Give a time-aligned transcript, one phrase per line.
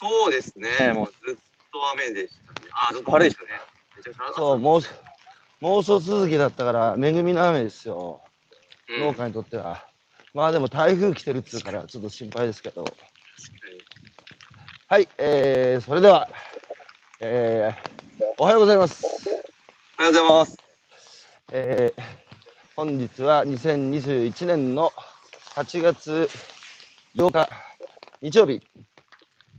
[0.00, 0.92] そうですね。
[0.92, 1.36] もうずっ
[1.72, 2.68] と雨でしたね。
[2.88, 3.48] あ、ずっと晴れでしたね。
[3.96, 4.90] めちゃくちゃそう、猛暑
[5.60, 8.20] 猛暑続きだったから、恵みの雨ですよ。
[8.88, 9.84] うん農家にとっては。
[10.32, 12.84] まあでも台風来てるっつうから、ちょっと心配ですけど。
[14.86, 16.28] はい、えー、それでは、
[17.18, 19.04] えー、おはようございます。
[19.04, 20.56] おはようございます。
[21.50, 22.02] えー、
[22.76, 24.92] 本日は2021年の
[25.56, 26.30] 8月
[27.16, 27.50] 8日
[28.22, 28.62] 日曜日、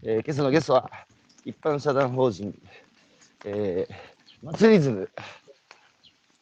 [0.02, 0.89] えー、今朝のゲストは
[1.43, 2.58] 一般社団法人、
[3.44, 5.09] えー、祭りズム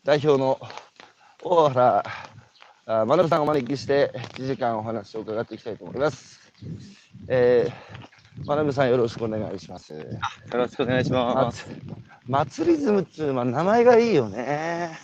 [0.03, 0.59] 代表の
[1.43, 2.03] 大原
[2.85, 6.39] あ学さんをお招きして1時間お話を伺っていきたいと思います。
[7.27, 9.93] えー、学さんよろしくお願いします。
[9.93, 10.05] よ
[10.53, 11.67] ろしくお願いします。
[12.27, 14.97] 祭りズムっつう、まあ、名前がいいよね。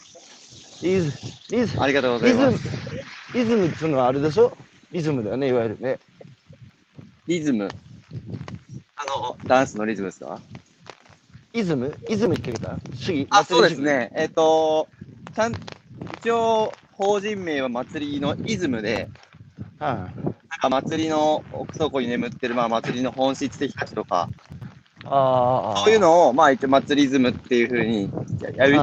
[0.81, 1.11] リズ
[1.49, 4.55] リズありがとうございます。、リズムっつうのはあれでしょ？
[4.91, 5.99] リズムだよね、いわゆるね。
[7.27, 7.67] リズム、
[8.95, 10.39] あの、ダンスのリズムですか？
[11.53, 11.95] イズム？
[12.09, 12.77] イズムって言った？
[12.95, 13.27] 主義？
[13.29, 13.81] あ、そうです。
[13.81, 14.11] ね。
[14.15, 14.87] えっ、と、
[15.35, 15.53] ちゃん、
[16.19, 19.09] 一応、法人名は祭りのイズムで、
[19.79, 20.33] はい。
[20.61, 24.29] あ祭りの奥底に眠ってる、まあ、祭りの本質的価値とか、
[25.05, 25.81] ああ。
[25.83, 28.09] そういうのを、まあ、一応、祭りズムっていうふうに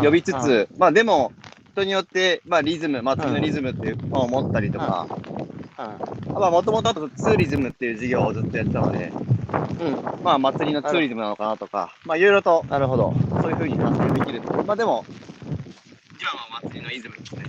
[0.03, 1.33] 呼びつつ、まあ、でも、
[1.73, 5.07] 人によって、まあ、リズム、祭りのリズムっていうのを持ったりとか、
[5.81, 10.23] はいまあ、もともとあとツーリズムっていう事業をずっとやってたので、うん。
[10.23, 13.15] まあ、祭りのツーリズムなのかなとか、まあ、いろいろと、なるほど。
[13.41, 14.43] そういうふうに発表できる。
[14.67, 15.07] まあ、でも、
[16.17, 17.45] 一番は祭りのイズムですね。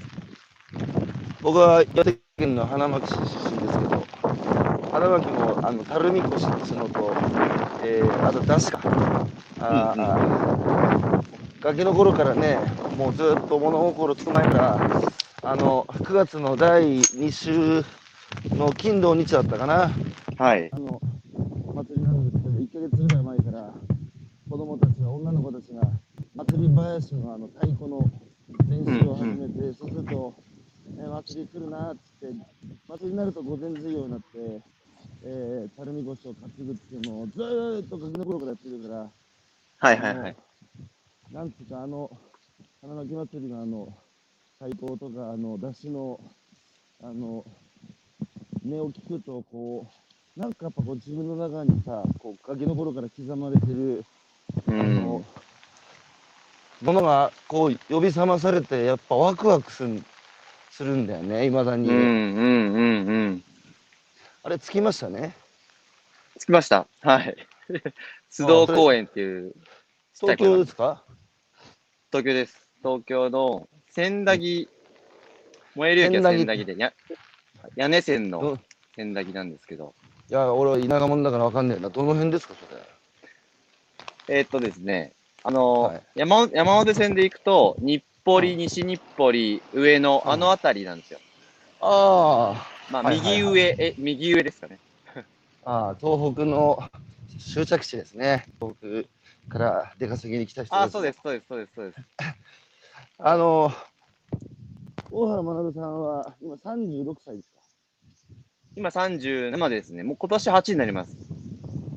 [1.42, 4.06] 僕は岩手県の花巻市出身ですけど、
[4.92, 7.14] 花巻もあの垂水越っていうのと、
[7.84, 9.28] えー、あと出汁か。
[9.60, 11.26] あーあー
[11.60, 12.58] ガキの頃からね、
[12.98, 15.02] もうずっと物心つく前から、
[15.44, 17.84] あの9月の第2週
[18.56, 19.92] の金土日だったかな。
[20.38, 20.72] はい。
[20.72, 21.02] あの
[21.76, 23.74] 祭りなんですけど、1ヶ月ぐらい前から
[24.50, 25.82] 子供たちが、女の子たちが
[26.36, 28.12] 祭り林のあの太鼓の
[28.70, 30.36] 練習を始めて、そうすると、
[30.98, 32.36] えー祭り来るなっつって、
[32.88, 34.62] 祭りになると午前授業になって、
[35.24, 39.12] え水越を担ぐっていうのをずーっとガキの頃からやってるから、
[39.80, 40.36] はいはいはい。
[41.32, 42.10] なんつうか、あの、
[42.82, 43.98] 花巻祭りのあの、
[44.60, 46.20] 太鼓とか、あの、出汁の、
[47.04, 47.46] あの、
[48.66, 49.88] 音を聞くと、こ
[50.38, 54.04] う、なんかやっぱこう自分の中にさ、こう、ガキの頃から刻まれてる、
[54.68, 55.26] うあのん。
[56.82, 60.02] ものが、こう、呼び覚まされて、やっぱワクワクする
[60.72, 61.90] するんだよね、いまだに。
[61.90, 63.44] うんうんうんうん。
[64.44, 65.36] あれ、着きましたね。
[66.40, 66.88] 着きました。
[67.02, 67.36] はい。
[68.32, 69.54] 須藤公園っていう、
[70.20, 71.04] 東京ですか？
[72.12, 72.70] 東京です。
[72.84, 74.70] 東京の千駄木、
[75.76, 76.94] 燃える雪は千駄木で、や
[77.76, 78.60] 屋根線うんの
[78.96, 79.94] 千駄木なんですけど、
[80.30, 81.90] いや、俺、田舎者だからわかんねえな。
[81.90, 82.76] どの辺ですか、そ
[84.28, 84.38] れ？
[84.40, 85.14] えーっとですね、
[85.44, 91.20] あの、はい山山手線で行くと、日暮里、うん西日暮里、上野、うんあの辺りなんですよ。
[91.82, 94.80] あまあ、はいはいはい右上、え、右上ですかね。
[95.66, 96.84] あ、ああ、東北の
[97.54, 98.46] 終着地ですね。
[98.60, 98.76] 東
[99.48, 101.98] 北から出稼ぎに来た人あ、そうです、そうです、そうです、そうです。
[103.18, 103.72] あの、
[105.12, 107.50] 大原学さんは今36歳です
[108.78, 110.04] 今37ですね。
[110.04, 111.18] もう今年8になります。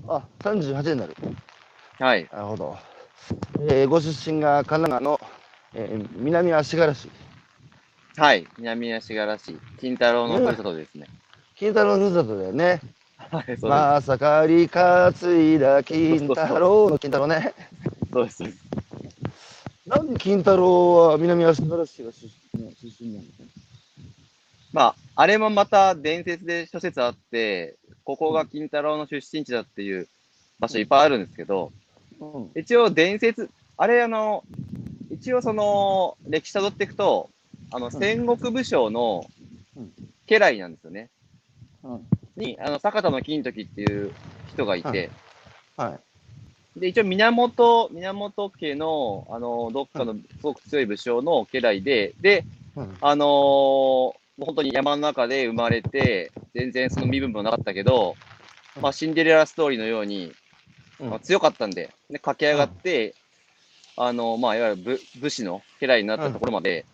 [0.07, 1.15] かあ、38になる。
[2.01, 2.29] はい。
[2.33, 2.77] なるほど。
[3.71, 5.21] えーご出身が神奈川の、
[5.75, 7.09] えー南足柄市。
[8.17, 8.47] はい。
[8.59, 11.07] 南足柄市、金太郎のふるさとですね。
[11.55, 12.81] 金太郎のふるさとだよね。
[13.17, 13.67] はい、そうです。
[13.67, 15.15] まさかり担
[15.55, 17.55] いだ金太郎の金太郎ね。
[18.13, 18.37] そうです。
[18.39, 18.59] そうです
[19.87, 23.27] なんで金太郎は南足柄市が出身出身なの
[24.73, 30.09] まあ、あれもまた伝説で諸説あって、ここが金太郎の出身地だっていう
[30.59, 31.73] 場所いっぱいあるんですけど、
[32.19, 32.51] うん。
[32.57, 34.43] 一応伝説、あれあの、
[35.11, 37.31] 一応その、歴史辿っていくと、
[37.71, 39.27] あの、戦国武将の
[39.77, 39.93] うん
[40.27, 41.11] 家来なんですよね。
[41.83, 44.13] うんに、あの、坂田の金時っていう
[44.49, 45.11] 人がいて、
[45.77, 46.00] はい。
[46.76, 52.44] で、一応源、源家の、あの、どっかのすごく強い武将の家来で、で、
[52.76, 58.17] うんあのー本当に山の中で生まれて、全然その身分もなかったけど、
[58.81, 60.32] まあ、シンデレラストーリーのように、
[60.99, 61.11] うん。
[61.11, 63.15] まあ、強かったんで、で駆け上がって、
[63.97, 66.85] あの、まあ、いわゆる武武士の家来になったところまで、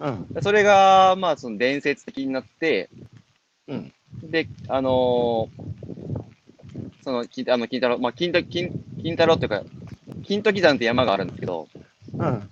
[0.00, 0.26] うん。
[0.32, 2.90] でそれが、まあ、その伝説的になって、
[3.68, 3.92] うん。
[4.24, 5.68] で、あのー
[7.04, 8.72] その、金あの金太郎、まあ、金太金
[9.02, 9.62] 金太郎っていうか、
[10.24, 11.68] 金時山って山があるんですけど、
[12.18, 12.50] うん。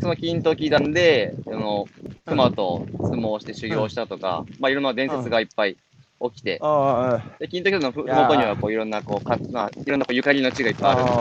[0.00, 1.86] その金時山で、あの、
[2.26, 5.76] 熊と相撲して修行したとか、まあ、いろんな伝説がいっぱい
[6.20, 11.02] 起きて、あで、金時のふにはこういろんなこうか、まあ、いろんなこうゆかりの地がいっぱいある。
[11.02, 11.12] んで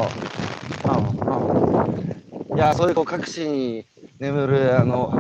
[0.83, 3.85] ああいやそういうこう各地に
[4.19, 5.13] 眠るあの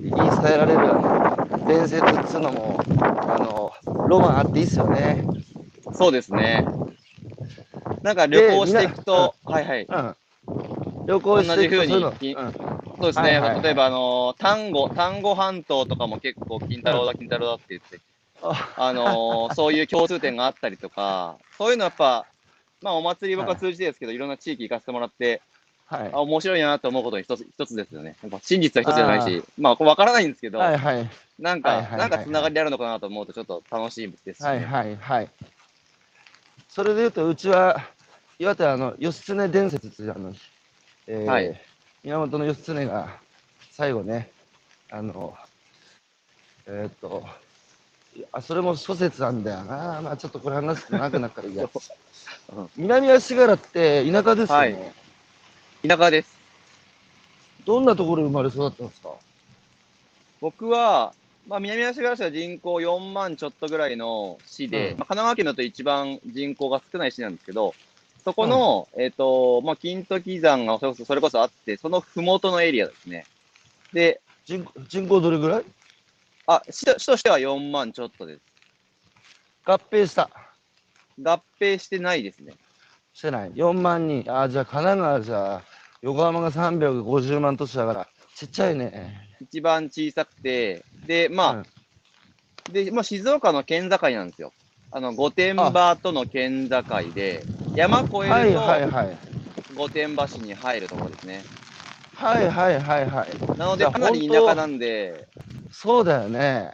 [0.00, 3.72] 言い伝えられるあの伝説っつうのもあの
[4.08, 5.24] ロマンあっていいっすよね。
[5.92, 6.64] そうですね。
[8.06, 9.84] なんか旅行していくと、はいはい。
[9.84, 10.16] うん。
[11.08, 12.52] 旅行していくと同じ風にうん。
[12.52, 13.40] そうですね。
[13.64, 17.98] 例えば、あのー、丹後、丹後半島とかも結構、金太郎だ、金太郎だって言って、
[18.42, 18.74] あ。
[18.78, 22.26] あのーそういう共通点があったりとか、そういうのやっぱ、
[22.80, 25.42] まあ、お祭り僕は通じてですけど、いろんな地域行かせてもらって、
[25.86, 26.10] はい。
[26.12, 28.14] あ、面白いなと思うことに一つ、一つですよね。
[28.42, 31.10] 真実は一つじゃないし、まあ、わからないんですけど、はいはい。
[31.40, 34.48] なんか、なんかつながりあるのかなと思うと、ちょっと楽しいですし、ね。
[34.48, 35.30] はいはいはい。
[36.76, 37.80] それでいうとうちは
[38.38, 40.34] 岩手はあの義経伝説っていうあの、
[41.06, 41.60] えーはい。
[42.04, 43.18] 源義経が
[43.72, 44.30] 最後ね
[44.90, 45.34] あの
[46.66, 47.24] えーっと
[48.32, 50.00] あそれも諸説なんだよな。
[50.02, 51.64] まあちょっとこれ話すと長くなるからいいや。
[52.56, 52.60] う。
[52.60, 52.70] ん。
[52.76, 54.92] 南足柄って田舎ですよね、
[55.82, 55.88] はい。
[55.88, 56.36] 田舎です。
[57.66, 59.10] どんなところで生まれ育ったんですか？
[60.40, 61.12] 僕は、
[61.46, 64.98] まあ、南足柄市は人口4万ちょっとぐらいの市で、うん。
[64.98, 67.74] まあ、神奈川県だと一番人口が少ない市なんですけど、
[68.26, 73.24] そこの、えっ、と、まあ、金時山がそれこそそれこそあって、そのふもとのエリアですね。
[73.92, 75.64] で、人口人口どれぐらい？
[76.48, 78.40] あ、市と市としては4万ちょっとです。
[79.64, 80.28] 合併した
[81.22, 82.54] 合併してないですね。
[83.14, 85.62] してない4万人あじゃあ神奈川じゃあ
[86.02, 91.66] 横浜が350万都市だからちっちゃいね一番小さくて、で、まあ、うん
[92.72, 94.52] で、まあ、静岡の県境なんですよ。
[94.96, 96.82] あの、御殿場との県境
[97.14, 97.44] で、
[97.74, 98.90] 山越えはいる
[99.68, 101.44] と御殿場市に入るところですね。
[102.14, 103.58] はいはいはいはい。
[103.58, 105.28] なので、かなり田舎なんで、
[105.70, 106.72] そうだよね。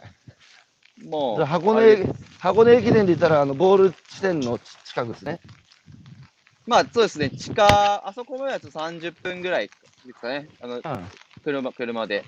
[1.03, 1.97] もう、箱根
[2.39, 5.41] 箱根駅伝で言ったらあのゴール地点の近くですね。
[6.65, 10.81] まあそうですね、地下、あそこまでだと30分ぐらいですかね、あのうん。
[11.43, 12.23] 車車で。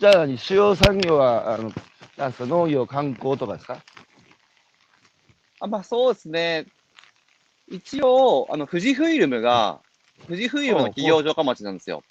[0.00, 1.70] じゃあ主要産業はあの
[2.16, 3.78] なんですか農業観光とかですか？
[5.60, 6.66] あまあそうですね、
[7.68, 9.80] 一応、あの富士フイルムが、
[10.26, 12.02] 富士フイルムの企業城下町なんですよ。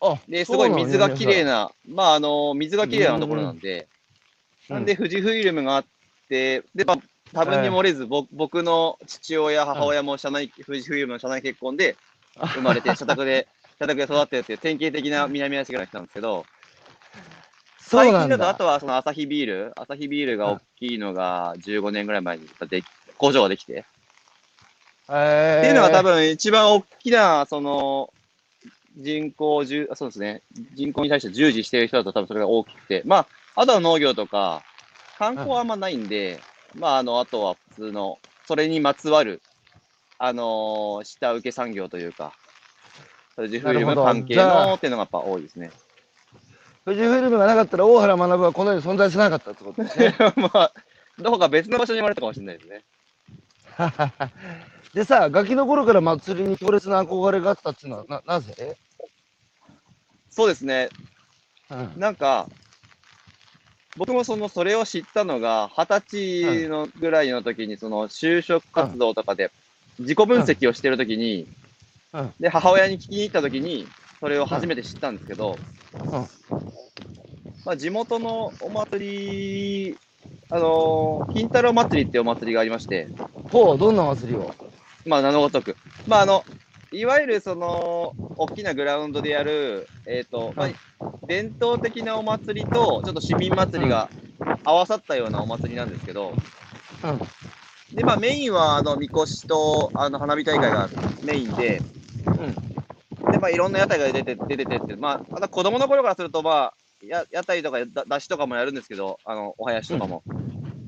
[0.00, 3.88] あで、すごい水がきれいなな、まああの、水がきれいなところなんで、
[4.68, 4.76] うん。
[4.76, 5.84] なんで富士フイルムがあっ
[6.28, 6.98] て、で、まあ、
[7.32, 11.96] 多分に漏れず、ぼ僕の父親、母親も社内、富士フイルムの社内結婚で
[12.54, 16.44] 生まれて、社宅で、 社宅で育ってるっていう典型的な南足柄の人なんですけど、
[17.88, 22.82] 最近だと、あとはそのアサヒビール、アサヒビールが大きいのが15年ぐらい前にで
[23.16, 23.86] 工場ができて、
[25.08, 25.58] えー。
[25.60, 28.12] っていうのが多分一番大きな、その、
[28.96, 30.42] 人口じそうですね、
[30.74, 34.62] 人口に対して従事している人だと多分それが大きくて、まあ、あとは農業とか、
[35.18, 36.40] 観光はあんまないんで、
[36.74, 39.40] まあ、あの、あとは普通の、それにまつわる、
[40.18, 42.32] あのー下請け産業というか、
[43.36, 45.70] 富士フイルム関係のっていうのがやっぱ多いですね。
[46.88, 50.16] 富士フイルムがなかったら大原学はこの世に存在しなかったってことですね。
[50.36, 50.72] まあ、
[51.18, 52.82] どこか別の場所に生まれたかもしれないですね。
[54.94, 58.78] でさ、ガキの頃から祭りに強烈な憧れがあったっていうのはななぜ、
[60.30, 60.88] そうですね。
[61.68, 62.48] うん、なんか、
[63.98, 66.00] 僕もその、それを知ったのが、二十
[66.46, 69.50] 歳のぐらいの時に、その、就職活動とかで、
[69.98, 71.46] 自己分析をしてる時に、
[72.14, 72.34] うん。
[72.40, 73.86] で、母親に聞きに行った時に、
[74.20, 75.56] それを初めて知ったんですけど、
[77.64, 79.98] まあ、地元のお祭り、
[80.50, 83.08] あのー、金太郎祭りってお祭りがありまして、
[83.50, 84.54] ほう、どんな祭りを？
[85.06, 85.76] まあ、名のごとく。
[86.06, 86.44] まあ、あの、
[86.90, 90.68] いわゆるその、大きなグラウンドでやる、えっ、と、まあ、
[91.26, 94.08] 伝統的なお祭りと、ちょっと市民祭りが
[94.64, 96.32] 合わさったようなお祭りなんですけど、
[97.04, 97.94] うん。
[97.94, 100.88] で、まあ、メインは、あの、みこしと、あの、花火大会が
[101.22, 101.80] メインで、
[103.30, 110.22] で、まあ、いろんな屋台が出て、出ててって、まあ、あと子供の頃からすると、まあ、や屋台とかだ、だしとかもやるんですけど、あの、お囃子とかも。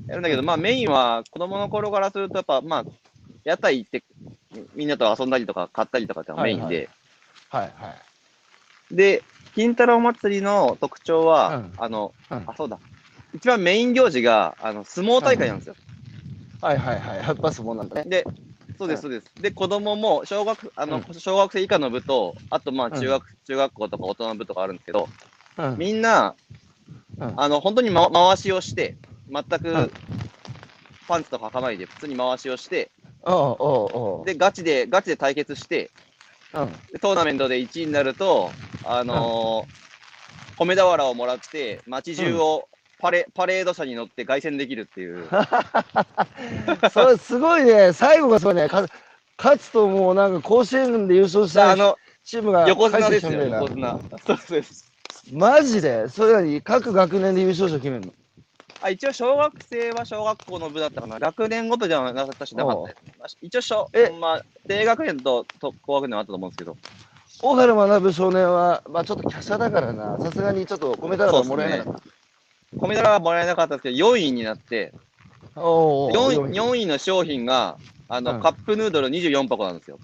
[0.07, 2.85] やるんだけど、まあ、メインは、子供の頃からすると、やっぱ、まあ、
[3.43, 4.03] 屋台行って、
[4.53, 6.89] みみんなと遊んだりとか、買ったりとかってのがメインで、
[7.49, 7.95] はいは
[8.91, 8.95] い。
[8.95, 9.23] で、
[9.55, 12.79] 金太郎祭りの特徴は、うんあの、うんあ、そうだ。
[13.33, 15.75] 一番メイン行事が、あの、相撲大会なんですよ。
[16.61, 17.17] はいはいはい。
[17.17, 18.09] やっぱそうなんだね。
[18.09, 18.25] で、
[18.81, 19.31] そうです、そうです。
[19.39, 21.13] で、子供も、小学、あの、うん。
[21.13, 22.93] 小学生以下の部と、あと、まあ、うん。
[22.99, 25.07] 中学、中学校とか大人の部とかあるんですけど、
[25.57, 25.75] うん。
[25.77, 26.33] みんな、
[27.19, 27.33] うん。
[27.39, 28.95] あの、本当に、ま、回しをして、
[29.29, 29.91] 全く、うん。
[31.07, 32.89] パンツとか履かないで、普通に回しをして。
[34.25, 35.91] で、ガチで、ガチで対決して、
[37.01, 38.49] トーナメントで1位になると、
[38.83, 39.81] あのー
[40.57, 42.67] 米俵をもらって、街中を
[43.01, 45.27] パレパレード車に乗って凱旋できるっていう。
[46.93, 48.85] それすごいね、最後がそうね、か
[49.37, 53.99] 勝つともうなんか甲子園で優勝したあの、チームが横綱ですよ、横綱。
[54.25, 54.91] そうです。
[55.33, 56.07] マジで？
[56.09, 58.13] それなに各学年で優勝者決めるの？
[58.83, 61.19] あ一応、小学生は小学校の部だったかな。
[61.19, 62.95] 学年ごとではなかったしなかった
[63.41, 66.77] 一応小え、まあ、低学年とと高学年はあったと思うんですけど。
[67.43, 72.01] 大原学少年は、まあちょっと華奢だからな、さすがにちょっと米太郎がもらえなかった。
[72.73, 74.93] 米皿はもらえなかったですけど、4位になって、
[75.55, 79.99] おーおー 4, 4位の商品が、あの、うんカップヌードル24箱なんですよ。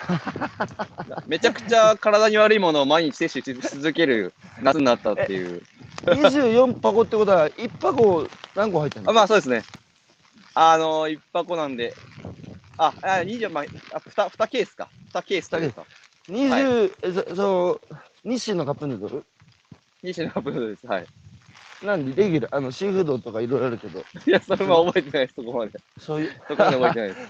[1.26, 5.62] めちゃくちゃ体に悪いものを毎日摂取し続ける夏になったっていう。
[6.06, 9.10] 24箱ってことは、1箱何個入ってんの？
[9.10, 9.62] あまあそうですね。
[10.54, 11.94] あの1箱なんで、
[12.76, 14.88] あ、あ20、まあ、あ 2, 2ケースか。
[15.12, 15.84] 2ケースというか。
[16.28, 17.80] 20、えそそ
[18.24, 19.24] 日清のカップヌードル
[20.02, 20.86] ？2種のカップヌードルです。
[20.86, 21.06] はい。
[21.82, 25.72] なんでレギュラー、あの、シーフードとかいろいろあるけど、 いや、それは覚えてないです、そこまで。
[25.98, 27.20] そういう、そこまで覚えてないです。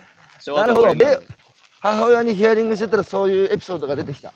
[0.51, 1.21] 小なるほどで
[1.81, 4.33] 母親にヒアリングしてたらそういうエピソードが出てきた。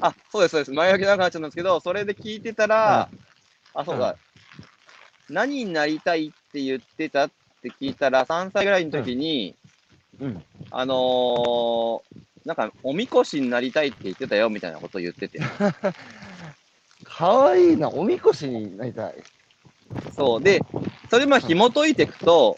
[0.00, 0.72] あ、そうです、そうです。
[0.72, 3.08] 前置き長くなっちゃったんですけど、それで聞いてたら、
[3.74, 4.16] あ、そうだ、
[5.30, 7.30] 何になりたいって言ってたっ
[7.62, 9.54] て聞いたら、3歳ぐらいの時に、
[10.20, 10.44] うん。
[10.70, 12.02] あのー、
[12.44, 15.40] なんか、おみこしになりたいって言ってたよ、みたいなことを言ってて。
[17.04, 19.14] かわいいな、おみこしになりたい。
[20.16, 20.42] そう。
[20.42, 20.62] で、
[21.10, 22.56] それまあ紐解いていくと、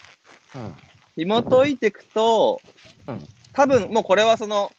[0.55, 0.75] うん。
[1.17, 2.63] 紐解いていくと、
[3.07, 3.21] うん。
[3.53, 4.73] 多分もうこれはその、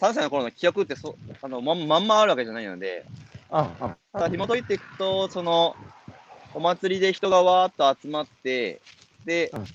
[0.00, 3.04] 3歳の頃の記憶ってそあのまんまんまあるわけじゃないので、
[3.50, 5.76] あ、あ、ただ紐解いていくと、その、
[6.54, 8.80] お祭りで人がわーっと集まって、
[9.24, 9.66] で、うん。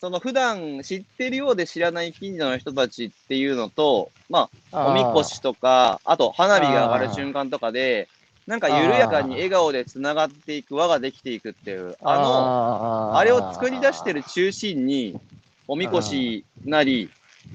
[0.00, 8.08] その普段知ってるようで知らない近所の人たちっていうのと、まあ、おみこしとか、あと花火が上がる瞬間とかで、
[8.46, 15.18] なんか緩やかに笑顔でつながっていく、輪ができていくっていう、あの、のあれを作り出してる中心に、
[15.66, 17.10] おみこしなり、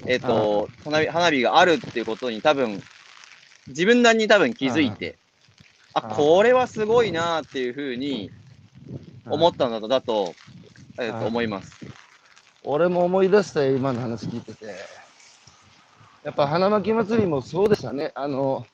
[0.06, 2.82] えっ、と、花火花火があるっていうことに多分、
[3.68, 5.16] 自分なりに多分気づいて、
[5.94, 8.30] あ、うんこれはすごいなっていうふうに
[9.26, 10.34] 思ったのだと、
[10.98, 11.72] えっうんと思います。
[12.64, 14.66] 俺も思い出したよ、今の話聞いてて。
[16.22, 18.12] やっぱ花巻祭りもそうでしたね。
[18.14, 18.66] あの、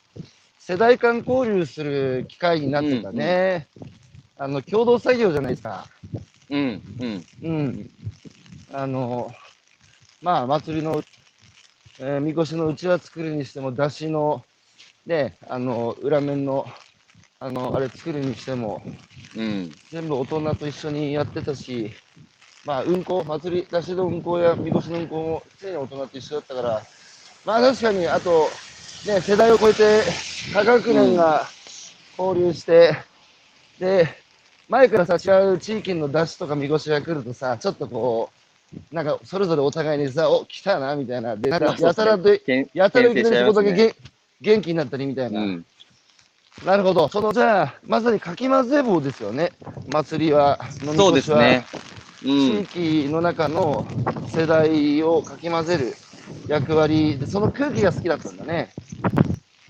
[0.68, 3.68] 世代間交流する機会になってたね。
[4.36, 5.86] あの、共同作業じゃないですか。
[6.50, 7.90] うん、うん、うん。
[8.74, 9.34] あの、
[10.20, 11.02] まあ、祭りの、
[12.00, 14.44] えー、みこしのうちわ作るにしても、出汁の、
[15.06, 16.66] ね、あの、裏面の、
[17.40, 18.82] あの、あれ作るにしても、
[19.34, 19.72] うん。
[19.90, 21.92] 全部大人と一緒にやってたし、
[22.66, 26.82] まあ、運行、祭り、出しの運行やみこしの運行も常に大人と一緒だったから、
[27.46, 28.50] まあ確かに、あと、
[29.06, 30.02] ね、世代を超えて、
[30.52, 31.46] 科学年が
[32.18, 32.96] 交流して、
[33.78, 34.08] で、
[34.68, 38.30] 前からさ、違う地域の出しとかみこしが来るとさ、ちょっとこ
[38.92, 41.36] う、なんか、それぞれお互いにさ、お、来たな、みたいな。
[41.36, 43.94] で、なんか、やたらで、けんやたらいきなりそこだけ
[44.40, 45.40] 元気になったりみたいな。
[45.40, 45.64] うん。
[46.66, 47.08] なるほど。
[47.08, 49.52] その、じゃあ、まさにかき混ぜ棒ですよね。
[49.86, 51.64] 祭りは、飲みそうですね。
[52.22, 52.60] う地ん。
[52.62, 53.86] 域の中の
[54.28, 55.94] 世代をかき混ぜる
[56.46, 58.70] 役割で、その空気が好きだったんだね。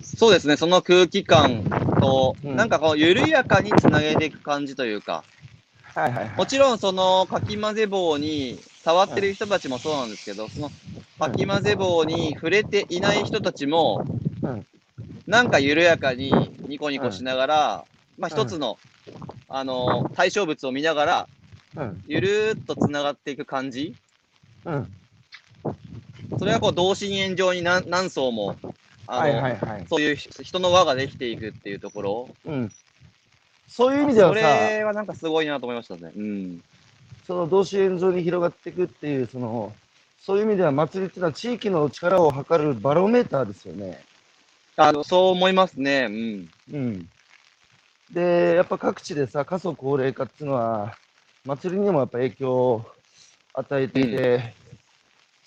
[0.03, 0.57] そうですね。
[0.57, 1.65] その空気感
[2.01, 5.25] と、うんなんかこう、緩やかにつなげていく感じというか、
[5.95, 10.71] はいはいもちろんそのかき混ぜ棒に触ってる人たちもそうなんですけど、その
[11.19, 14.07] かき混ぜ棒に触れていない人たちも、
[14.43, 14.67] うん
[15.27, 16.33] なんか緩やかに
[16.69, 17.85] ニコニコしながら、
[18.19, 18.79] まあ一つの、
[19.49, 21.29] あの対象物を見ながら、
[21.77, 22.03] うん。
[22.07, 23.95] ゆるーっとつながっていく感じ。
[24.65, 24.93] うん。
[26.39, 28.57] それはこう同心円状に何何層も、
[29.07, 29.87] あの、はいはいはい。
[29.89, 32.37] そういう人の輪ができていくっていうところ。
[32.45, 32.71] うん。
[33.67, 36.13] そういう意味ではそさ、れはなんかすごいなと思いましたね。
[36.17, 36.61] うん。
[37.27, 39.75] その同志円状に広がっていくっていう、その、
[40.21, 44.03] そういう意味では祭りっていうのは地域の力を測るバロメーターですよね。
[44.77, 46.07] あの、そう思いますね。
[46.09, 46.49] うん。
[46.73, 47.09] うん。
[48.13, 50.95] で、やっぱ各地でさ、過疎高齢化っていうのは、
[51.45, 52.87] 祭りにもやっぱ影響を
[53.55, 54.55] 与えていて、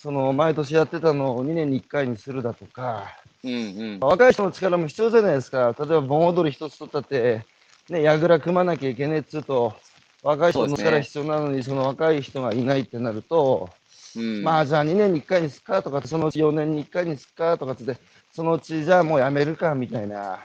[0.01, 3.57] その毎年やってたのを2年に1回にするだとか、うんう
[3.97, 3.99] ん。
[4.01, 5.75] 若い人の力も必要じゃないですか。
[5.77, 7.45] 例えば盆踊り一つとったって、
[7.87, 9.75] ね、櫓組まなきゃいけねえっつうと、
[10.23, 13.69] 若い人の力必要なのに、その若い人がいないってなると、
[14.15, 17.95] うん、まあじゃあ2年に1回にすっかとか、そのうち4年に1回にすっかとかつって、
[18.31, 20.39] そのうちじゃあもうやめるかみたいな。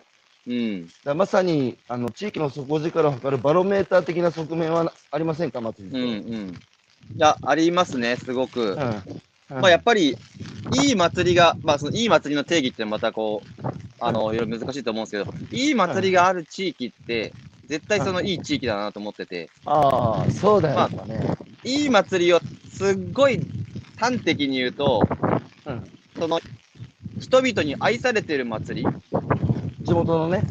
[0.47, 0.87] うん。
[1.03, 6.05] だまさにあの地域の底力を測るバロメーター的な側面はありませんか、祭りうん。
[6.05, 6.49] うん。
[6.51, 8.73] いや、ありますね、すごく。
[8.73, 10.17] うんまあ、やっぱり、
[10.75, 13.67] いい祭りが、まあ、そのいい祭りの定義ってまたこう、
[14.01, 17.33] あの、いろいろ難しいと思うんですけど、いい祭りがある地域って、
[17.67, 20.91] 絶対そのいい地域だなと思ってて、ああ、そうだよ、まあ。
[21.65, 22.41] いい祭りを
[22.73, 23.41] すっごい
[23.97, 25.07] 端的に言うと、
[25.65, 25.91] うん。
[26.19, 26.41] その
[27.21, 28.87] 人々に愛されてる祭り、
[29.83, 30.43] 地元のね。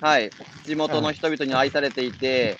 [0.00, 0.30] はい、
[0.64, 2.58] 地元の人々に愛されていて、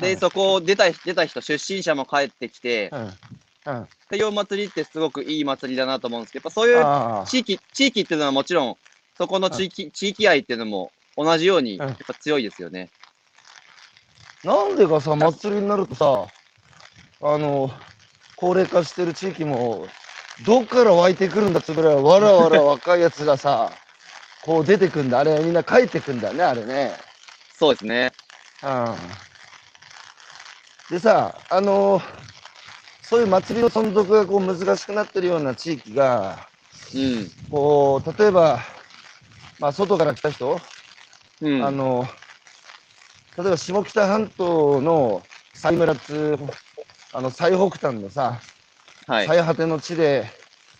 [0.00, 0.18] で、うん。
[0.18, 2.90] そこを出た出た人、出身者も帰ってきて、
[3.68, 3.74] うん。
[3.76, 3.82] うん。
[3.82, 7.26] っていうお祭りってすごくいい祭りだなと思うんですけど、やっぱそういう。
[7.26, 8.76] 地域、地域っていうのはもちろん、
[9.18, 12.88] そこの地域、地域愛っていうのも同じように、うんやっぱ強いですよね。
[14.44, 16.26] なんでかさ、祭りになるとさ、
[17.20, 17.70] あの、
[18.36, 19.88] 高齢化してる地域も、
[20.46, 23.72] どっから湧いてくるんだってぐらい、わらわら若いやつがさ、
[24.42, 25.18] こう出てくんだ。
[25.18, 26.96] あれ、みんな帰ってくんだね、あれね。
[27.52, 28.12] そうですね。
[28.62, 28.94] うん。
[30.90, 32.00] でさ、あの
[33.08, 36.50] そういう祭りの存続がこう難しくなってるような地域が、
[36.94, 37.26] うん。
[37.50, 38.60] こう、例えば、
[39.58, 40.60] まあ、外から来た人、
[41.40, 41.64] うん。
[41.64, 42.06] あの、
[43.38, 45.22] 例えば下北半島の
[45.54, 46.38] 最村っつう、
[47.14, 48.42] あの最北端のさ、
[49.06, 49.24] はい。
[49.24, 50.30] う最果ての地で、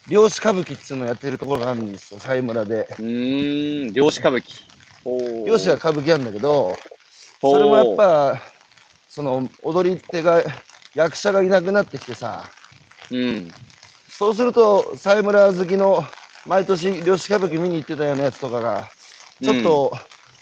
[0.06, 2.86] 漁師歌舞伎っつうのをやってるところがあるんですよ、最村で。
[2.98, 5.46] ーん、漁師歌舞伎。
[5.46, 6.76] 漁師が歌舞伎やるんだけど、
[7.40, 8.42] それもやっぱ、
[9.06, 10.44] その踊り手が、
[10.98, 12.42] 役者がいなくなってきてさ、
[13.12, 13.48] うん。
[14.10, 16.04] そうすると、西村好きの
[16.44, 18.88] 毎年漁師歌舞伎見に行ってたようなやつとかが、
[19.40, 19.96] ちょっと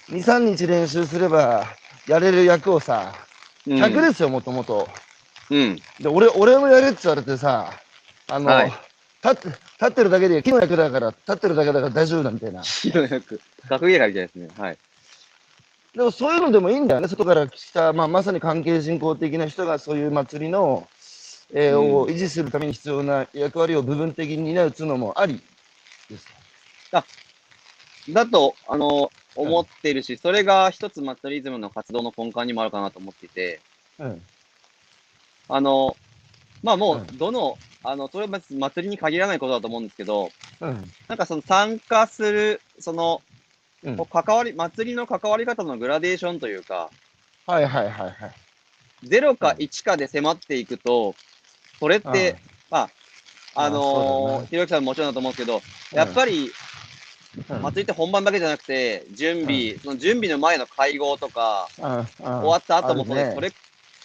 [0.08, 1.66] 2、3日練習すれば
[2.08, 3.12] やれる役をさ、
[3.66, 3.78] うん。
[3.78, 4.88] 客ですよ、もともと。
[5.50, 5.78] うん。
[6.00, 7.70] で、俺、俺もやれって言われてさ、
[8.28, 8.72] あの、はい
[9.22, 9.58] 立って、立
[9.88, 12.62] ってるだけで、木の役だから、立ってるだけだから大丈夫だみたいな。
[12.62, 13.40] ひどい役。
[13.68, 14.48] 学芸会みたいですね。
[14.56, 14.78] はい。
[15.96, 20.86] でもそういうのでもいいんだよね、外から来た、まあ、まさに関係人口的な人がそういう祭りの、
[21.54, 25.40] えーうんを維持するために必要な役割を部分的に担うっていうのもあり
[26.10, 26.26] です。
[28.10, 33.60] だと、あの、思ってるし、それが一つ祭りズムの活動の根幹にもあるかなと思っていて、
[33.98, 34.22] うん。
[35.48, 35.96] あの、
[36.62, 40.92] まあもうう、どの、あの、それは祭りに限らないことだと思うんですけど、うん。
[41.08, 43.22] なんかその参加する、その、
[43.86, 43.96] うん。
[43.96, 46.90] こう関わり、祭りの関わり方のグラデーションというか、
[47.46, 48.34] はいはいはいはい。
[49.04, 49.56] 0かうん。
[49.58, 51.14] 1かで迫っていくと、
[51.78, 52.36] それって、
[52.70, 52.90] まあ、
[53.54, 56.50] あのー、ひろゆきさんももちろんだと思うんですけど、やっぱり、
[57.48, 63.34] うん、祭りって本番だけじゃなくて、準備、その準備の前の会合とか、うん、終終わった後もそうです。
[63.34, 63.54] それ、れ、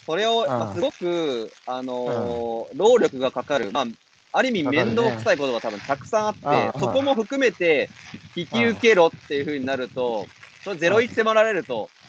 [0.05, 3.85] それを、んまあすごく、あのー労力がかかる、まあ、
[4.33, 7.89] ある意味面倒くさいことが多分たくさんあって、ああそこも含めて
[8.35, 10.27] 引き受けろっていうふうになると、
[10.63, 12.01] それ01迫られると、うん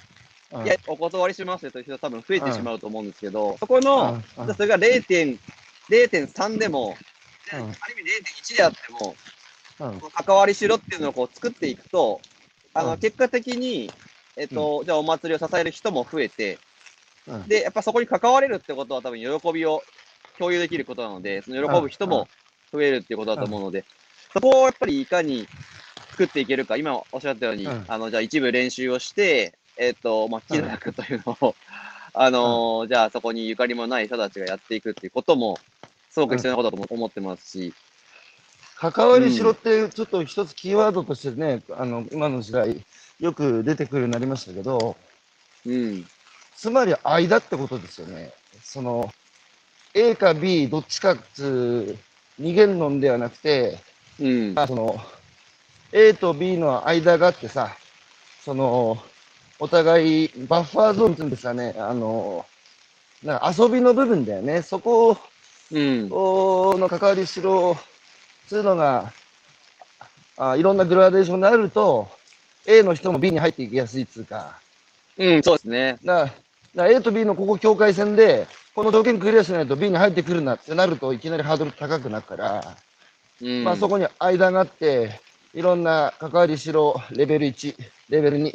[0.64, 4.22] いや、お断りしますよという人は多分増えてしまうと思うんですけど、そこの、
[4.54, 5.38] それが0.0
[5.88, 6.96] 0.3でも、
[7.52, 7.58] うん。
[7.58, 8.11] ある意味
[8.52, 9.16] 0.1であっても、
[10.12, 12.20] 関わりしろっていうのをこう作っていくと、
[12.74, 12.98] あの、うん。
[12.98, 13.90] 結果的に、
[14.37, 16.58] えっと、じゃあお祭りを支える人も増えて、
[17.26, 17.48] うん。
[17.48, 19.82] で、やっぱそこに関われるってことは多分喜びを
[20.38, 22.29] 共有できることなので、その喜ぶ人も
[22.73, 23.85] 増えるっていうことだと思うので、
[24.33, 25.47] そこをやっぱりいかに
[26.11, 27.85] 作っていけるか、今おっしゃったように、うん。
[27.88, 31.55] あの、じゃあ一部練習をして、えっ、と、まあ、木の役というのを、
[32.14, 35.59] あのーじゃあそこにゆかりもない人たちがやっていくっていうことも、
[36.11, 37.75] すごく必要なことだと思ってますし、
[38.77, 42.85] 関わりしろって、ちょっと一つキーワードとしてね、あの、今の時代、
[43.21, 44.97] よく出てくるようになりましたけど、
[45.64, 46.07] うん、
[46.57, 48.33] つまり間ってことですよね。
[48.62, 49.12] その、
[49.94, 51.98] A か B、どっちかっつう、
[52.38, 53.78] 二元論ではなくて、
[54.18, 54.98] うん、まあ、その、
[55.92, 57.76] A と B の間があってさ、
[58.44, 58.98] その、
[59.59, 62.46] お互いバッファーゾーンっていうんですかね、あの、
[63.22, 64.62] なんか遊びの部分だよね。
[64.62, 65.16] そこ
[65.70, 67.76] うん、をの関わりしろ、
[68.46, 69.12] つうのが、
[70.37, 72.09] あいろんなグラデーションであると、
[72.66, 74.59] A の人も B に入っていきやすいっつうか、
[75.16, 75.98] うん、そうですね。
[76.05, 76.42] だだから
[76.76, 82.76] A と B のここ境界線で、この条件クリアしないと B に入ってくるなってなるといきなりハードル高くなるから、
[83.42, 85.20] うん、まあそこに間があって、
[85.52, 87.74] いろんな関わりしろ、レベル1、
[88.08, 88.52] レベル2、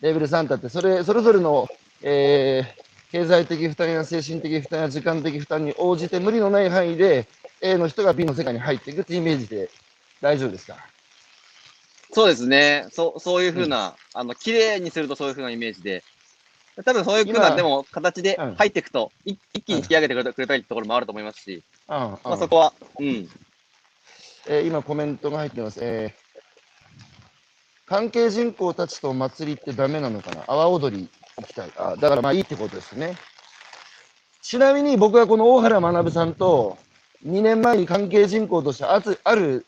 [0.00, 1.68] レベル3だって、それ、それぞれの、
[2.02, 7.26] えー経済的負担や精神的負担や時間的負担に応じて無理のない範囲で
[7.62, 9.70] A の人が B の世界に入っていくっていうイメージで
[10.20, 10.76] 大丈夫ですか？
[12.12, 12.86] そうですね。
[12.90, 16.04] そう、そういうふうな、あの、綺麗にするとそういうふうなイメージで、
[16.84, 23.28] 多分そういうふうな、今でも、形でうん入っていくと、い一気に引き上げてくれたくれたいところもあると思いますし、うん、うんまあそこは、うん、
[24.48, 25.78] えー今コメントが入ってます。
[25.82, 26.28] えー
[27.86, 30.42] 関係人口たちと祭りってダメなのかな？
[30.42, 31.70] 阿波踊り行きたい。
[31.78, 33.16] あだからまあいいってことですね。
[34.42, 36.76] ちなみに僕はこの大原学さんと
[37.26, 39.64] 2年前に関係人口としてあつある、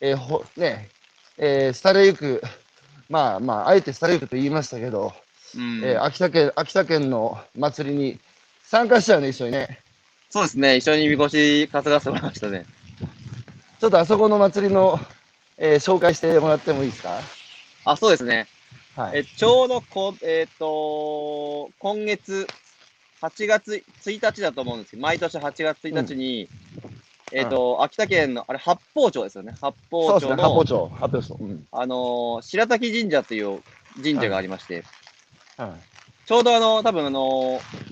[0.00, 0.88] えーほね、
[1.36, 2.42] えー廃れゆく、
[3.08, 5.12] まあまあ、あえて廃れゆくと言いましたけど、
[5.56, 8.18] うんえー秋田県、秋田県の祭りに
[8.64, 9.80] 参加したよね、一緒にね。
[10.30, 12.66] そうですね、一緒にみこし担がせてもらいましたね。
[13.80, 14.98] ちょっとあそこの祭りの、
[15.58, 17.20] えー紹介してもらってもいいですか？
[17.84, 18.46] あ、そうですね。
[18.96, 19.18] はい。
[19.20, 22.46] えちょうどこ、えっ、と、今月、
[23.20, 26.48] 8月1日だと思うんですけど、毎年8月1日に、
[27.32, 29.54] えっ、と、秋田県の、あれ、八方町ですよね。
[29.60, 31.36] 八そうですね、方町の、八方町、八方町。
[31.40, 31.66] うん。
[31.72, 33.62] あのー白滝神社っていう
[34.02, 34.82] 神社がありまして、は
[36.26, 37.84] ちょうどあの、多分あのー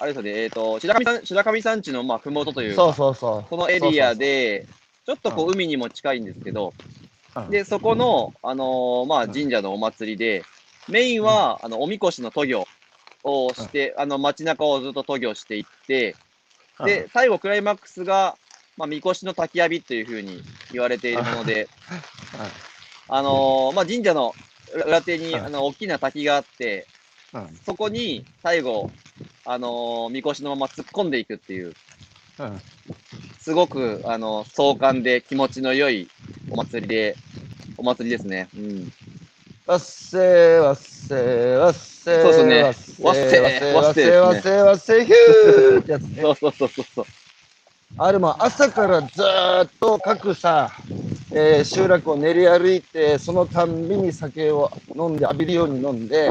[0.00, 3.44] あれですよね、えっ、と、白神山白神山地の、まあ、ふもとといい、うか、そうそうそう。
[3.50, 4.66] このエリアで、
[5.04, 6.72] ちょっとこうう、海にも近いんですけど、
[7.36, 7.50] うん。
[7.50, 9.32] で、そこの、あのーまあ、うん。
[9.32, 10.42] 神社のお祭りで、
[10.88, 12.66] メインは、あの、おみこしの渡御
[13.24, 16.16] をして、あの、街中をずっと渡御していって、
[16.78, 16.86] うん。
[16.86, 18.36] で、最後、クライマックスが、
[18.78, 20.40] まあ、みこしの焚き浴びというふうに
[20.72, 21.68] 言われているもので、
[23.08, 24.34] あのーまあ、神社の
[24.74, 26.86] 裏裏手に、うんあの、大きな滝があって、
[27.32, 28.90] うんうんそこに、最後、
[29.44, 31.74] あのーみこしのまま突っ込んでいくっていう、
[32.38, 32.60] うん
[33.40, 36.08] すごく、あの、壮観で気持ちの良い
[36.50, 37.16] お祭りで、
[37.76, 38.48] お祭りですね。
[38.56, 38.92] うん。
[39.66, 42.62] わっせーわっせーわっせーそうそうね。
[42.62, 43.14] わっせーわっ
[43.54, 46.22] せーわっせーわっせせーわっせーヒューってやつね。
[46.22, 47.04] そうそうそうそうそう。
[47.96, 50.72] あれも朝からずーっと各さ、
[51.32, 56.30] えー集落を練り歩いてそのたんびに酒を飲んで浴びるように飲んで